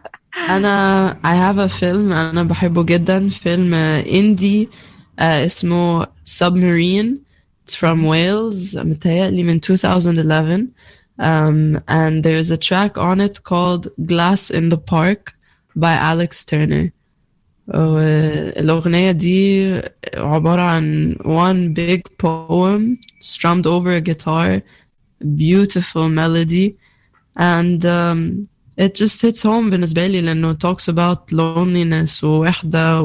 [0.50, 4.68] أنا I have a film أنا بحبه جدا فيلم indie
[5.18, 7.31] اسمه Submarine.
[7.71, 10.71] It's from Wales متهيألي من 2011
[11.19, 15.33] um, and there's a track on it called Glass in the Park
[15.75, 16.91] by Alex Turner
[17.69, 19.81] الأغنية دي
[20.15, 24.61] عبارة عن one big poem strummed over a guitar
[25.35, 26.77] beautiful melody
[27.35, 33.01] and um, it just hits home بالنسبة لي لأنه talks about loneliness ووحدة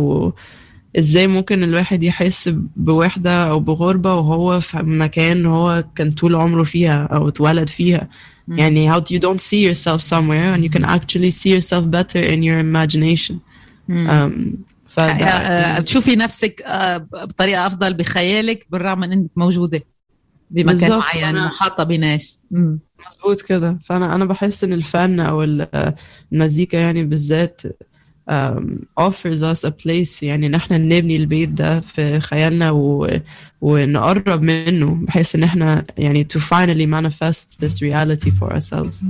[0.98, 7.04] وإزاي ممكن الواحد يحس بوحدة أو بغربة وهو في مكان هو كان طول عمره فيها
[7.06, 8.10] أو اتولد فيها؟
[8.48, 12.41] يعني how you don't see yourself somewhere and you can actually see yourself better in
[12.43, 13.36] your imagination.
[13.89, 14.32] um,
[14.88, 19.84] فده آه، بتشوفي نفسك آه، بطريقة أفضل بخيالك بالرغم ان انت موجودة
[20.52, 22.45] بمكان معين محاطة بناس.
[22.52, 23.80] مظبوط كده.
[23.86, 25.93] فأنا أنا بحس إن الفن أو ال-
[26.34, 27.62] المزيكا يعني بالذات
[28.99, 33.17] offers us a place يعني ان إحنا نبني البيت ده في خيالنا و...
[33.61, 39.03] ونقرب منه بحيث ان إحنا يعني to finally manifest this reality for ourselves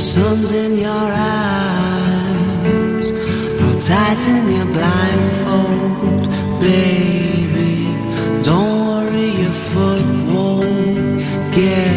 [0.00, 2.32] sun's in your eyes,
[3.62, 4.99] I'll tighten your blindfold,
[11.60, 11.89] again.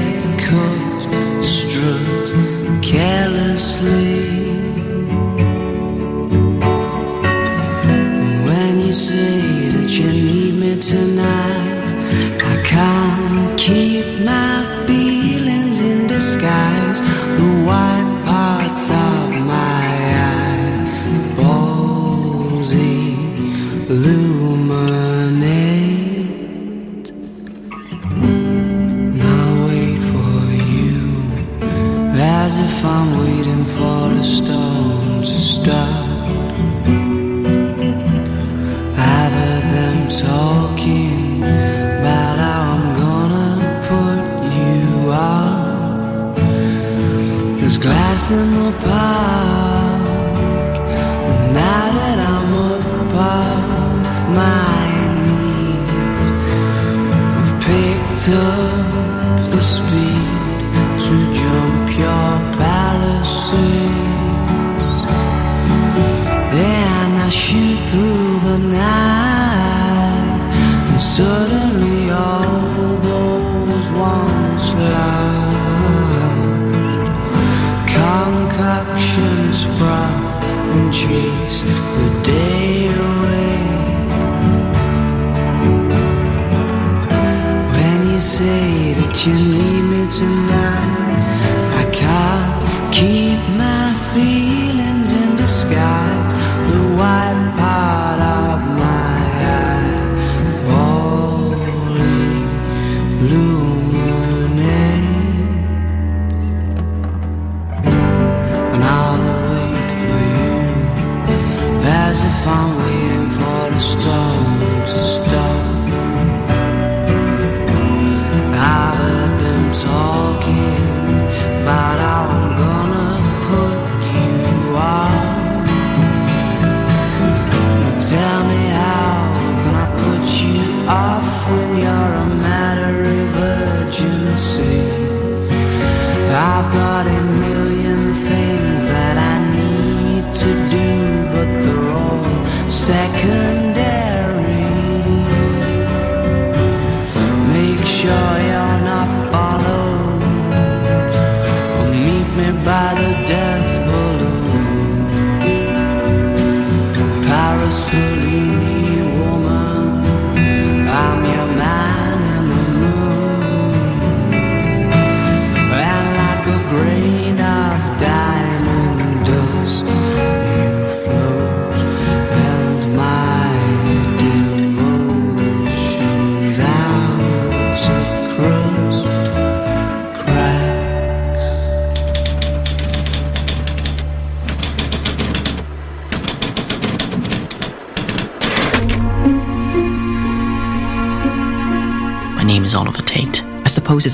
[103.24, 103.73] blue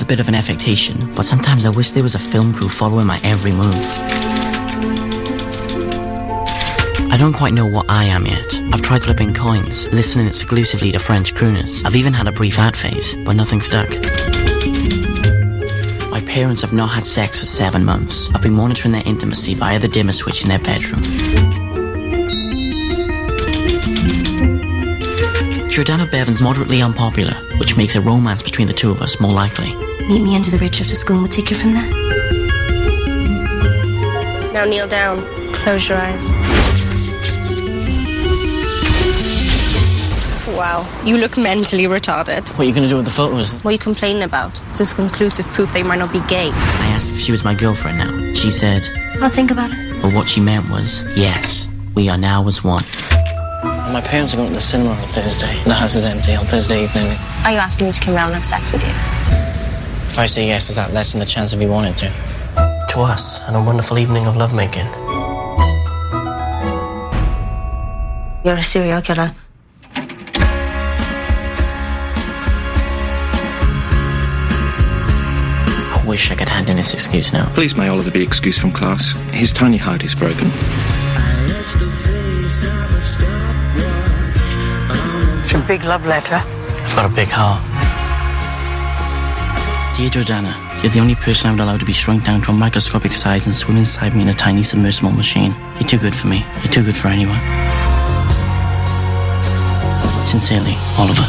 [0.09, 3.19] bit of an affectation, but sometimes I wish there was a film crew following my
[3.23, 3.75] every move.
[7.11, 8.55] I don't quite know what I am yet.
[8.73, 11.85] I've tried flipping coins, listening exclusively to French crooners.
[11.85, 13.87] I've even had a brief ad phase, but nothing stuck.
[16.09, 18.31] My parents have not had sex for seven months.
[18.33, 21.03] I've been monitoring their intimacy via the dimmer switch in their bedroom.
[25.69, 29.71] Jordana Bevan's moderately unpopular, which makes a romance between the two of us more likely.
[30.09, 31.87] Meet me under the bridge after school and we'll take you from there.
[34.51, 35.23] Now kneel down.
[35.53, 36.31] Close your eyes.
[40.47, 42.49] Wow, you look mentally retarded.
[42.57, 43.53] What are you going to do with the photos?
[43.53, 44.55] What are you complaining about?
[44.69, 46.49] This is this conclusive proof that you might not be gay?
[46.53, 48.33] I asked if she was my girlfriend now.
[48.33, 48.81] She said,
[49.21, 50.01] I'll think about it.
[50.01, 52.83] but what she meant was, yes, we are now as one.
[53.93, 55.63] My parents are going to the cinema on Thursday.
[55.65, 57.15] The house is empty on Thursday evening.
[57.45, 59.18] Are you asking me to come round and have sex with you?
[60.09, 62.07] If I say yes, is that less than the chance of you wanting to?
[62.89, 64.87] To us, and a wonderful evening of lovemaking.
[68.43, 69.31] You're a serial killer.
[75.93, 77.47] I wish I could hand in this excuse now.
[77.53, 79.13] Please may Oliver be excused from class.
[79.31, 80.47] His tiny heart is broken.
[85.43, 86.41] It's a big love letter.
[86.43, 87.78] I've got a big heart.
[89.99, 92.53] Dear Jordana, you're the only person I would allow to be shrunk down to a
[92.53, 95.53] microscopic size and swim inside me in a tiny submersible machine.
[95.77, 96.45] You're too good for me.
[96.63, 97.35] You're too good for anyone.
[100.25, 101.25] Sincerely, Oliver.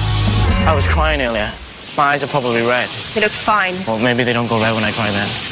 [0.68, 1.50] I was crying earlier.
[1.96, 2.88] My eyes are probably red.
[3.12, 3.74] They look fine.
[3.88, 5.49] Well, maybe they don't go red when I cry then.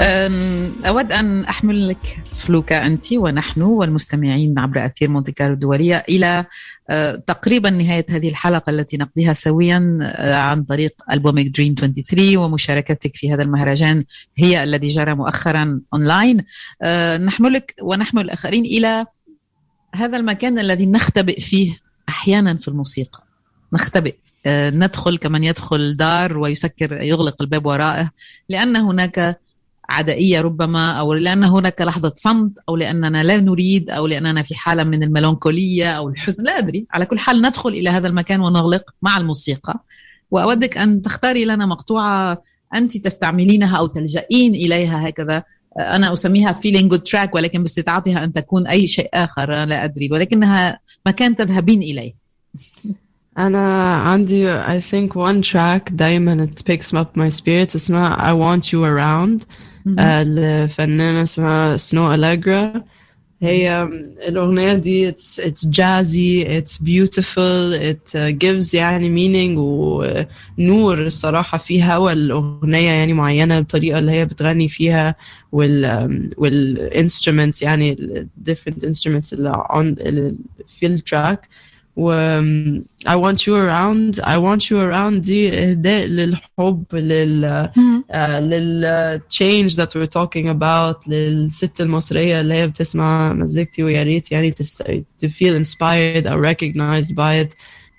[0.00, 6.44] أود أن أحملك فلوكا أنت ونحن والمستمعين عبر أثير مونتي كارلو الدولية إلى
[6.90, 13.16] أه، تقريبا نهاية هذه الحلقة التي نقضيها سويا أه، عن طريق ألبومك Dream 23 ومشاركتك
[13.16, 14.04] في هذا المهرجان
[14.36, 16.44] هي الذي جرى مؤخرا أونلاين
[16.82, 19.06] أه، نحملك ونحمل الآخرين إلى
[19.94, 21.76] هذا المكان الذي نختبئ فيه
[22.08, 23.22] أحيانا في الموسيقى.
[23.72, 24.14] نختبئ.
[24.46, 28.10] ندخل كمن يدخل دار ويسكر يغلق الباب وراءه
[28.48, 29.40] لأن هناك
[29.90, 34.84] عدائية ربما أو لأن هناك لحظة صمت أو لأننا لا نريد أو لأننا في حالة
[34.84, 36.86] من الميلانكولية أو الحزن لا أدري.
[36.90, 39.78] على كل حال ندخل إلى هذا المكان ونغلق مع الموسيقى.
[40.30, 42.42] وأودك أن تختاري لنا مقطوعة
[42.74, 45.42] أنت تستعملينها أو تلجئين إليها هكذا.
[45.78, 50.08] أنا أسميها feeling good track ولكن باستطاعتها أن تكون أي شيء أنا لا أدري.
[50.12, 52.14] ولكنها مكان تذهبين إليه.
[53.38, 58.72] أنا عندي I think one track دايما it picks up my spirits اسمها I want
[58.72, 59.46] you around.
[59.98, 62.84] آه، لفنانة اسمها سنو ألاجرا
[63.42, 63.88] هي
[64.28, 72.12] الأغنية دي it's, it's jazzy it's beautiful it gives يعني meaning ونور الصراحة في هوا
[72.12, 75.14] الأغنية يعني معينة بطريقة اللي هي بتغني فيها
[75.52, 77.96] وال وال instruments يعني
[78.50, 80.34] different instruments اللي on اللي
[80.78, 81.48] في التراك
[83.13, 87.69] I want you around I want you around دي إهداء للحب لل
[88.13, 94.31] uh, لل change that we're talking about للست المصرية اللي هي بتسمع مزيكتي ويا ريت
[94.31, 94.83] يعني تست...
[95.23, 97.53] to feel inspired or recognized by it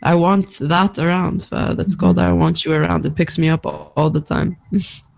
[0.05, 3.67] I want that around ف that's called I want you around it picks me up
[3.97, 4.51] all the time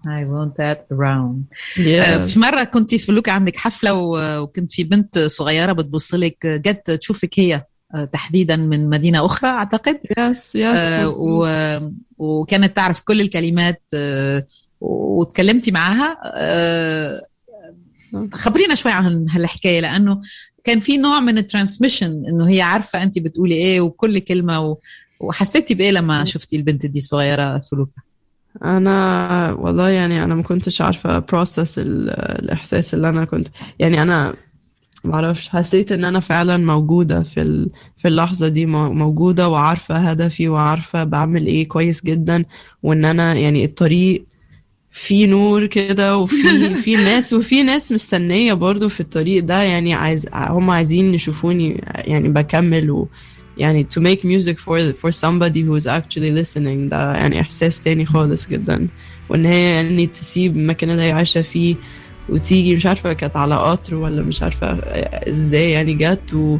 [0.07, 1.36] I want that around
[1.76, 1.80] Yeah.
[2.09, 6.47] آه، في مرة كنت في لوكا عندك حفلة و- وكنت في بنت صغيرة بتبص لك
[6.47, 7.66] جت تشوفك هي آه،
[8.12, 10.00] تحديدا من مدينة أخرى أعتقد.
[10.20, 10.76] Yes yes.
[10.76, 14.46] آه، وكانت تعرف كل الكلمات آه،
[14.82, 16.18] وتكلمتي معاها.
[16.36, 17.22] آه،
[18.34, 20.22] خبرينا شوي عن هالحكاية لأنه
[20.64, 24.78] كان في نوع من ال transmission إنه هي عارفة أنت بتقولي إيه وكل كلمة و...
[25.20, 28.01] وحسيتي بإيه لما شفتي البنت دي الصغيرة فلوكا
[28.64, 33.48] أنا والله يعني أنا ما كنتش عارفة process الإحساس اللي أنا كنت
[33.80, 34.34] يعني أنا
[35.04, 37.70] معرفش حسيت إن أنا فعلا موجودة في ال...
[37.97, 42.45] في اللحظة دي مو- موجودة وعارفة هدفي وعارفة بعمل إيه كويس جدا
[42.84, 44.26] وإن أنا يعني الطريق
[44.91, 50.28] في نور كده وفي في ناس وفي ناس مستنية برضو في الطريق ده يعني عايز
[50.34, 53.08] هم عايزين يشوفوني يعني بكمل و
[53.58, 58.06] يعني to make music for for somebody who is actually listening ده يعني إحساس تاني
[58.06, 58.88] خالص جدا
[59.30, 61.76] وإن هي يعني تسيب المكان اللي هي عايشة فيه
[62.30, 64.67] وتيجي مش عارفة كانت على قطر ولا مش عارفة
[65.30, 66.59] إزاي يعني جت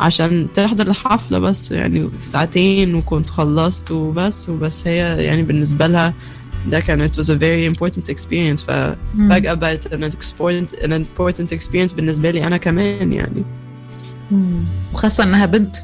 [0.00, 6.14] وعشان تحضر الحفلة بس يعني ساعتين وكنت خلصت وبس وبس هي يعني بالنسبة لها
[6.66, 8.64] ده كان it was a very important experience.
[8.64, 13.44] ففجأة بقت an important, an important experience بالنسبة لي أنا كمان يعني.
[14.94, 15.76] وخاصة إنها بنت.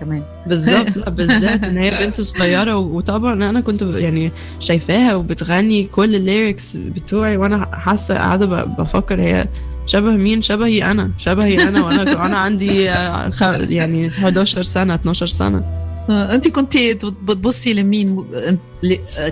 [0.00, 0.22] كمان.
[0.46, 6.76] بالظبط لا بالذات إن هي بنت صغيرة وطبعا أنا كنت يعني شايفاها وبتغني كل الليركس
[6.76, 9.46] بتوعي وأنا حاسة قاعدة بفكر هي
[9.86, 13.30] شبه مين؟ شبهي أنا شبهي أنا وأنا أنا عندي آه،
[13.68, 15.64] يعني 11 سنة 12 سنة.
[16.10, 16.76] آه، أنت كنت
[17.22, 18.24] بتبصي لمين؟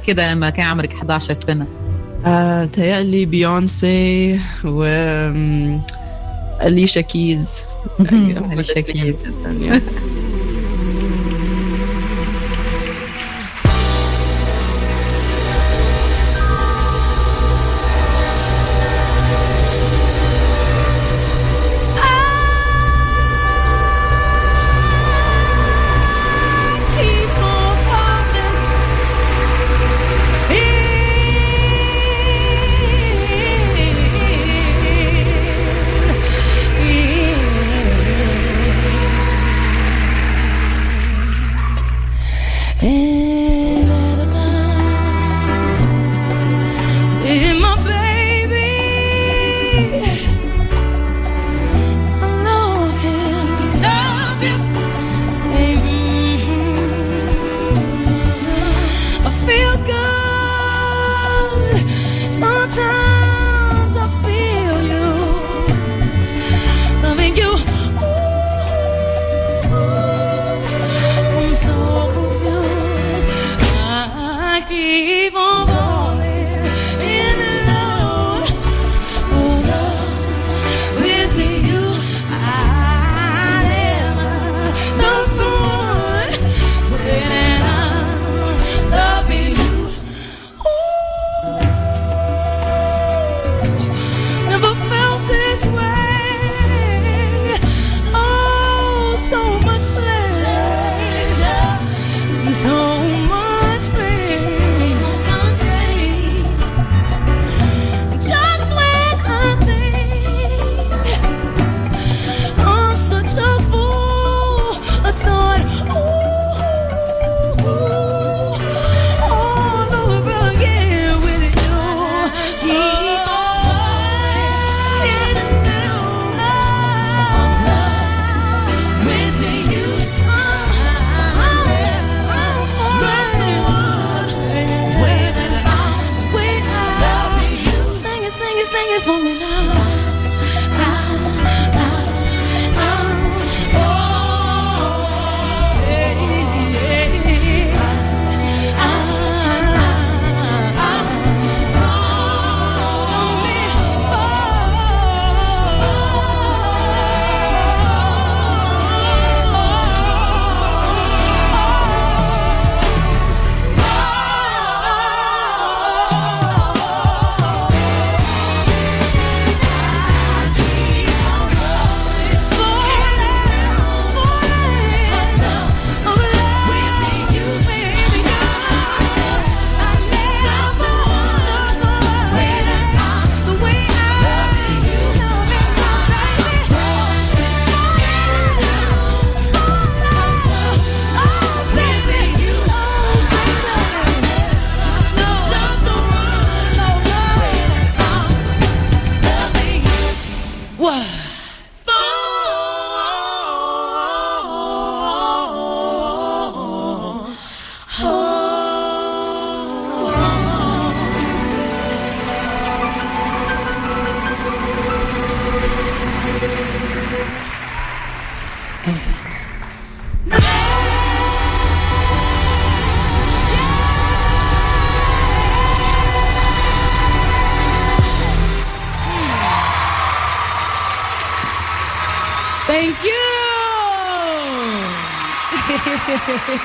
[0.06, 1.66] كده لما كان عمرك 11 سنة.
[2.26, 4.84] آه تهيألي بيونسي و
[6.62, 7.60] أليشا كيز
[8.52, 9.14] أليشا كيز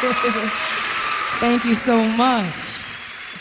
[0.01, 2.71] Thank you so much.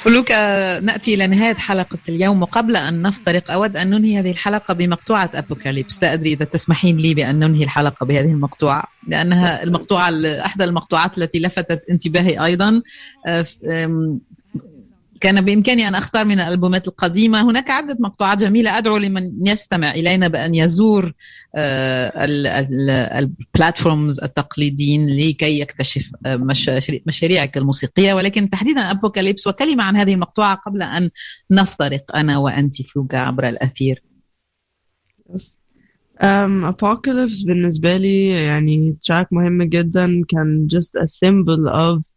[0.00, 5.30] فلوكا نأتي إلى نهاية حلقة اليوم وقبل أن نفترق أود أن ننهي هذه الحلقة بمقطوعة
[5.34, 10.10] أبوكاليبس لا أدري إذا تسمحين لي بأن ننهي الحلقة بهذه المقطوعة لأنها المقطوعة
[10.44, 12.82] أحدى المقطوعات التي لفتت انتباهي أيضا
[13.26, 13.44] آه،
[15.20, 17.50] كان بإمكاني أن أختار من الألبومات القديمة.
[17.50, 21.12] هناك عدة مقطوعات جميلة أدعو لمن يستمع إلينا بأن يزور
[21.54, 22.12] آه،
[23.18, 26.36] ال platforms التقليديين لكي يكتشف آه،
[27.06, 28.14] مشاريعك الموسيقية.
[28.14, 31.10] ولكن تحديدا Apocalypse وكلمة عن هذه المقطوعة قبل أن
[31.50, 34.02] نفترق أنا وأنت فلوكا عبر الأثير.
[36.20, 40.22] Um, Apocalypse بالنسبة لي يعني track مهم جدا.
[40.28, 42.09] كان just a symbol of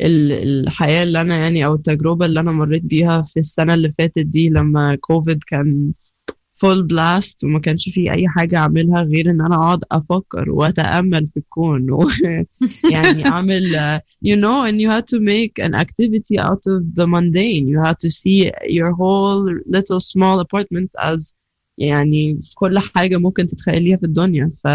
[0.00, 4.26] ال- الحياة اللي أنا يعني أو التجربة اللي أنا مريت بيها في السنة اللي فاتت
[4.26, 5.92] دي لما كوفيد كان
[6.60, 11.36] full blast وما كانش فيه أي حاجة أعملها غير إن أنا أقعد أفكر وأتأمل في
[11.36, 11.90] الكون.
[11.90, 12.08] و
[12.92, 17.06] يعني أعمل uh, you know and you had to make an activity out of the
[17.06, 17.68] mundane.
[17.68, 21.34] You had to see your whole little small apartment as
[21.78, 24.50] يعني كل حاجة ممكن تتخيليها في الدنيا.
[24.64, 24.68] ف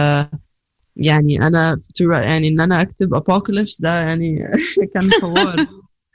[0.98, 1.40] يعني
[2.00, 4.48] to- يعني إن أنا أكتب Apocalypse ده يعني
[4.94, 5.66] كان حوار.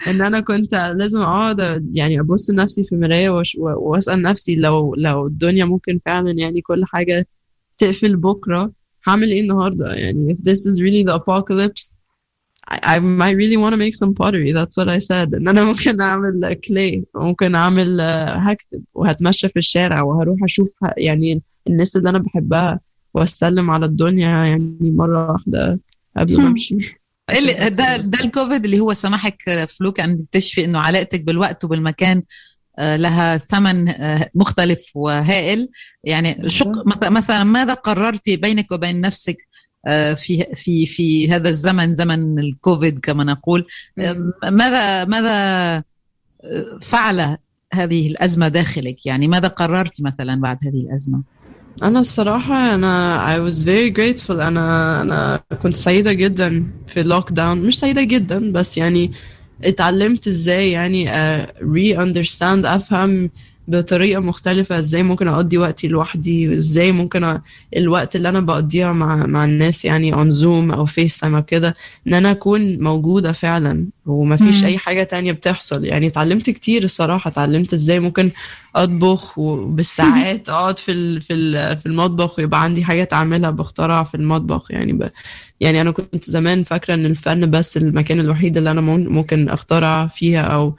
[0.09, 4.95] إن أنا كنت لازم أقعد يعني أبص لنفسي في مراية وأش- و- وأسأل نفسي لو
[4.95, 7.27] لو الدنيا ممكن فعلا يعني كل حاجة
[7.79, 8.73] تقفل بكرة
[9.09, 12.01] هعمل إيه النهاردة؟ يعني if this is really the apocalypse
[12.71, 14.53] I, I might really want to make some pottery.
[14.53, 15.35] That's what I said.
[15.35, 21.43] إن أنا ممكن أعمل clay ممكن أعمل آه، هكتب وهتمشى في الشارع وهروح أشوف يعني
[21.69, 22.81] الناس اللي أنا بحبها.
[23.15, 25.81] وأسلم على الدنيا يعني مرة واحدة
[26.17, 26.77] قبل ما أمشي.
[27.31, 32.23] اللي ده ده الكوفيد اللي هو سمحك فلوك أن تكتشفي إنه علاقتك بالوقت وبالمكان
[32.79, 35.69] آه، لها ثمن آه، مختلف وهائل.
[36.05, 39.37] يعني شق مث- مثلا ماذا قررتي بينك وبين نفسك
[39.87, 43.67] آه، في في في هذا الزمن زمن الكوفيد كما نقول؟
[44.51, 45.83] ماذا ماذا
[46.83, 47.37] فعل
[47.73, 51.23] هذه الأزمة داخلك؟ يعني ماذا قررتي مثلا بعد هذه الأزمة؟
[51.83, 54.31] أنا الصراحة أنا I was very grateful.
[54.31, 59.13] أنا أنا كنت سعيدة جدا في اللوك داون مش سعيدة جدا بس يعني
[59.65, 63.31] اتعلمت إزاي يعني uh, re-understand أفهم
[63.69, 67.43] بطريقة مختلفة إزاي ممكن أقضي وقتي لوحدي؟ وازاي ممكن أ...
[67.77, 72.15] الوقت اللي أنا بقضيها مع مع الناس يعني on zoom أو FaceTime أو كده إن
[72.15, 74.67] أنا أكون موجودة فعلا ومفيش مم.
[74.67, 75.85] أي حاجة تانية بتحصل.
[75.85, 78.31] يعني اتعلمت كتير الصراحة اتعلمت إزاي ممكن
[78.77, 81.23] أطبخ وبالساعات أقعد في ال...
[81.23, 81.77] في ال...
[81.77, 84.71] في المطبخ ويبقى عندي حاجات أعملها بخترع في المطبخ.
[84.71, 85.11] يعني ب...
[85.61, 90.41] يعني أنا كنت زمان فاكرة إن الفن بس المكان الوحيد اللي مم- ممكن أخترع فيها
[90.43, 90.77] أو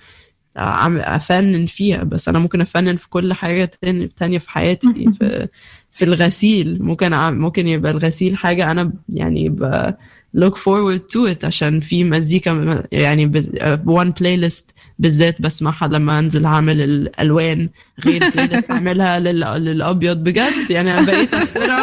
[0.58, 5.48] أفنن فيها بس أنا ممكن أفنن في كل حاجة تاني- تانية في حياتي في
[5.92, 6.84] في الغسيل.
[6.84, 9.92] ممكن ممكن يبقى الغسيل حاجة أنا ب- يعني ب
[10.38, 14.64] look forward to it عشان في مزيكا يعني ب- one playlist
[15.00, 17.70] بالذات بسمعها لما أنزل أعمل الألوان
[18.06, 20.18] غير playlist أعملها لل- للأبيض.
[20.24, 21.80] بجد يعني أنا بقيت أخترع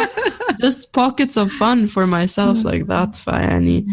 [0.65, 3.15] just pockets of fun for myself like that.
[3.23, 3.87] فيعني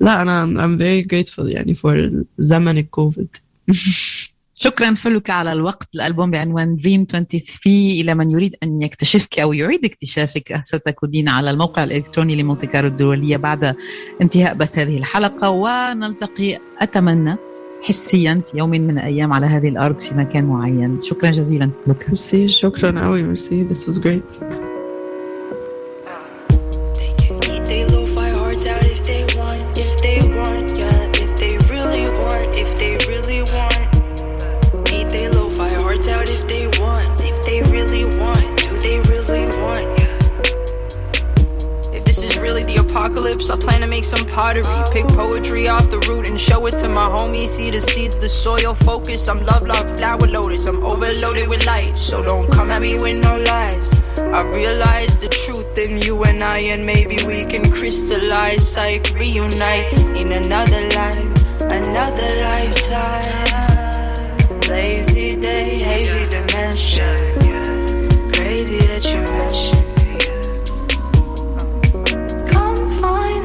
[0.00, 3.36] لا أنا I'm very grateful يعني for زمن الكوفيد.
[4.54, 5.88] شكرا فلوكا على الوقت.
[5.94, 11.84] الألبوم بعنوان Dream 23 إلى من يريد أن يكتشفك أو يعيد اكتشافك ستكونين على الموقع
[11.84, 13.76] الإلكتروني لمونتي كارلو الدولية بعد
[14.22, 15.50] انتهاء بث هذه الحلقة.
[15.50, 17.36] ونلتقي أتمنى
[17.82, 21.02] حسيا في يوم من الأيام على هذه الأرض في مكان معين.
[21.02, 21.70] شكرا جزيلا.
[21.86, 24.73] لك ميرسي شكرا قوي merci this was great.
[43.04, 44.64] Apocalypse, I plan to make some pottery.
[44.92, 47.48] Pick poetry off the root and show it to my homies.
[47.48, 49.28] See the seeds, the soil focus.
[49.28, 50.66] I'm love lock, flower lotus.
[50.66, 53.94] I'm overloaded with light, so don't come at me with no lies.
[54.18, 59.92] I realize the truth in you and I, and maybe we can crystallize, psych, reunite
[60.16, 64.10] in another life, another lifetime.
[64.68, 67.16] Lazy day, hazy dementia.
[68.32, 69.83] Crazy that you mentioned.
[73.04, 73.43] Find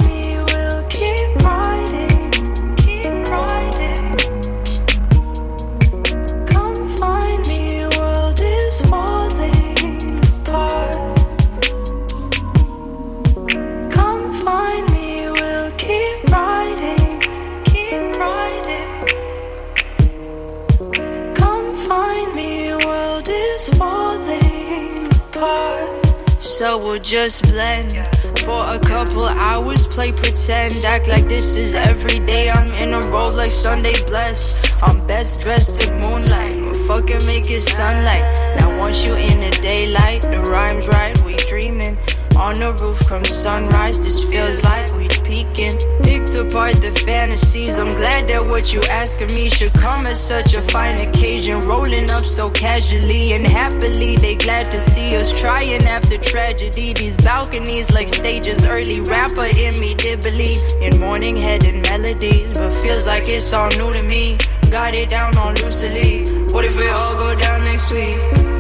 [26.60, 27.94] So we'll just blend
[28.40, 32.50] for a couple hours, play pretend, act like this is every day.
[32.50, 34.84] I'm in a robe like Sunday blessed.
[34.84, 38.26] I'm best dressed in moonlight, or fucking make it sunlight.
[38.58, 41.98] Now once you in the daylight, the rhymes right, we dreaming.
[42.40, 45.76] On the roof comes sunrise, this feels like we peeking.
[46.04, 50.54] Picked apart the fantasies, I'm glad that what you asking me should come at such
[50.54, 51.60] a fine occasion.
[51.68, 56.94] Rolling up so casually and happily, they glad to see us trying after tragedy.
[56.94, 62.54] These balconies like stages, early rapper in me did believe in morning head and melodies,
[62.54, 64.38] but feels like it's all new to me.
[64.72, 66.24] Got it down on loosely.
[66.54, 68.59] What if it all go down next week?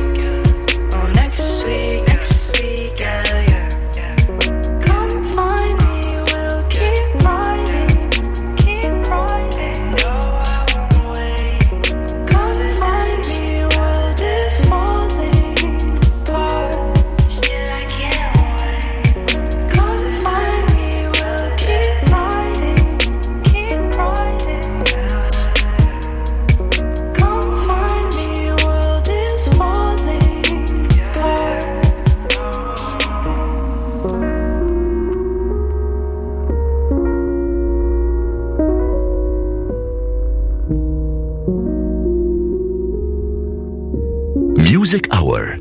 [44.89, 45.59] ميوزك أور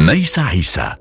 [0.00, 0.96] ميسا عيسى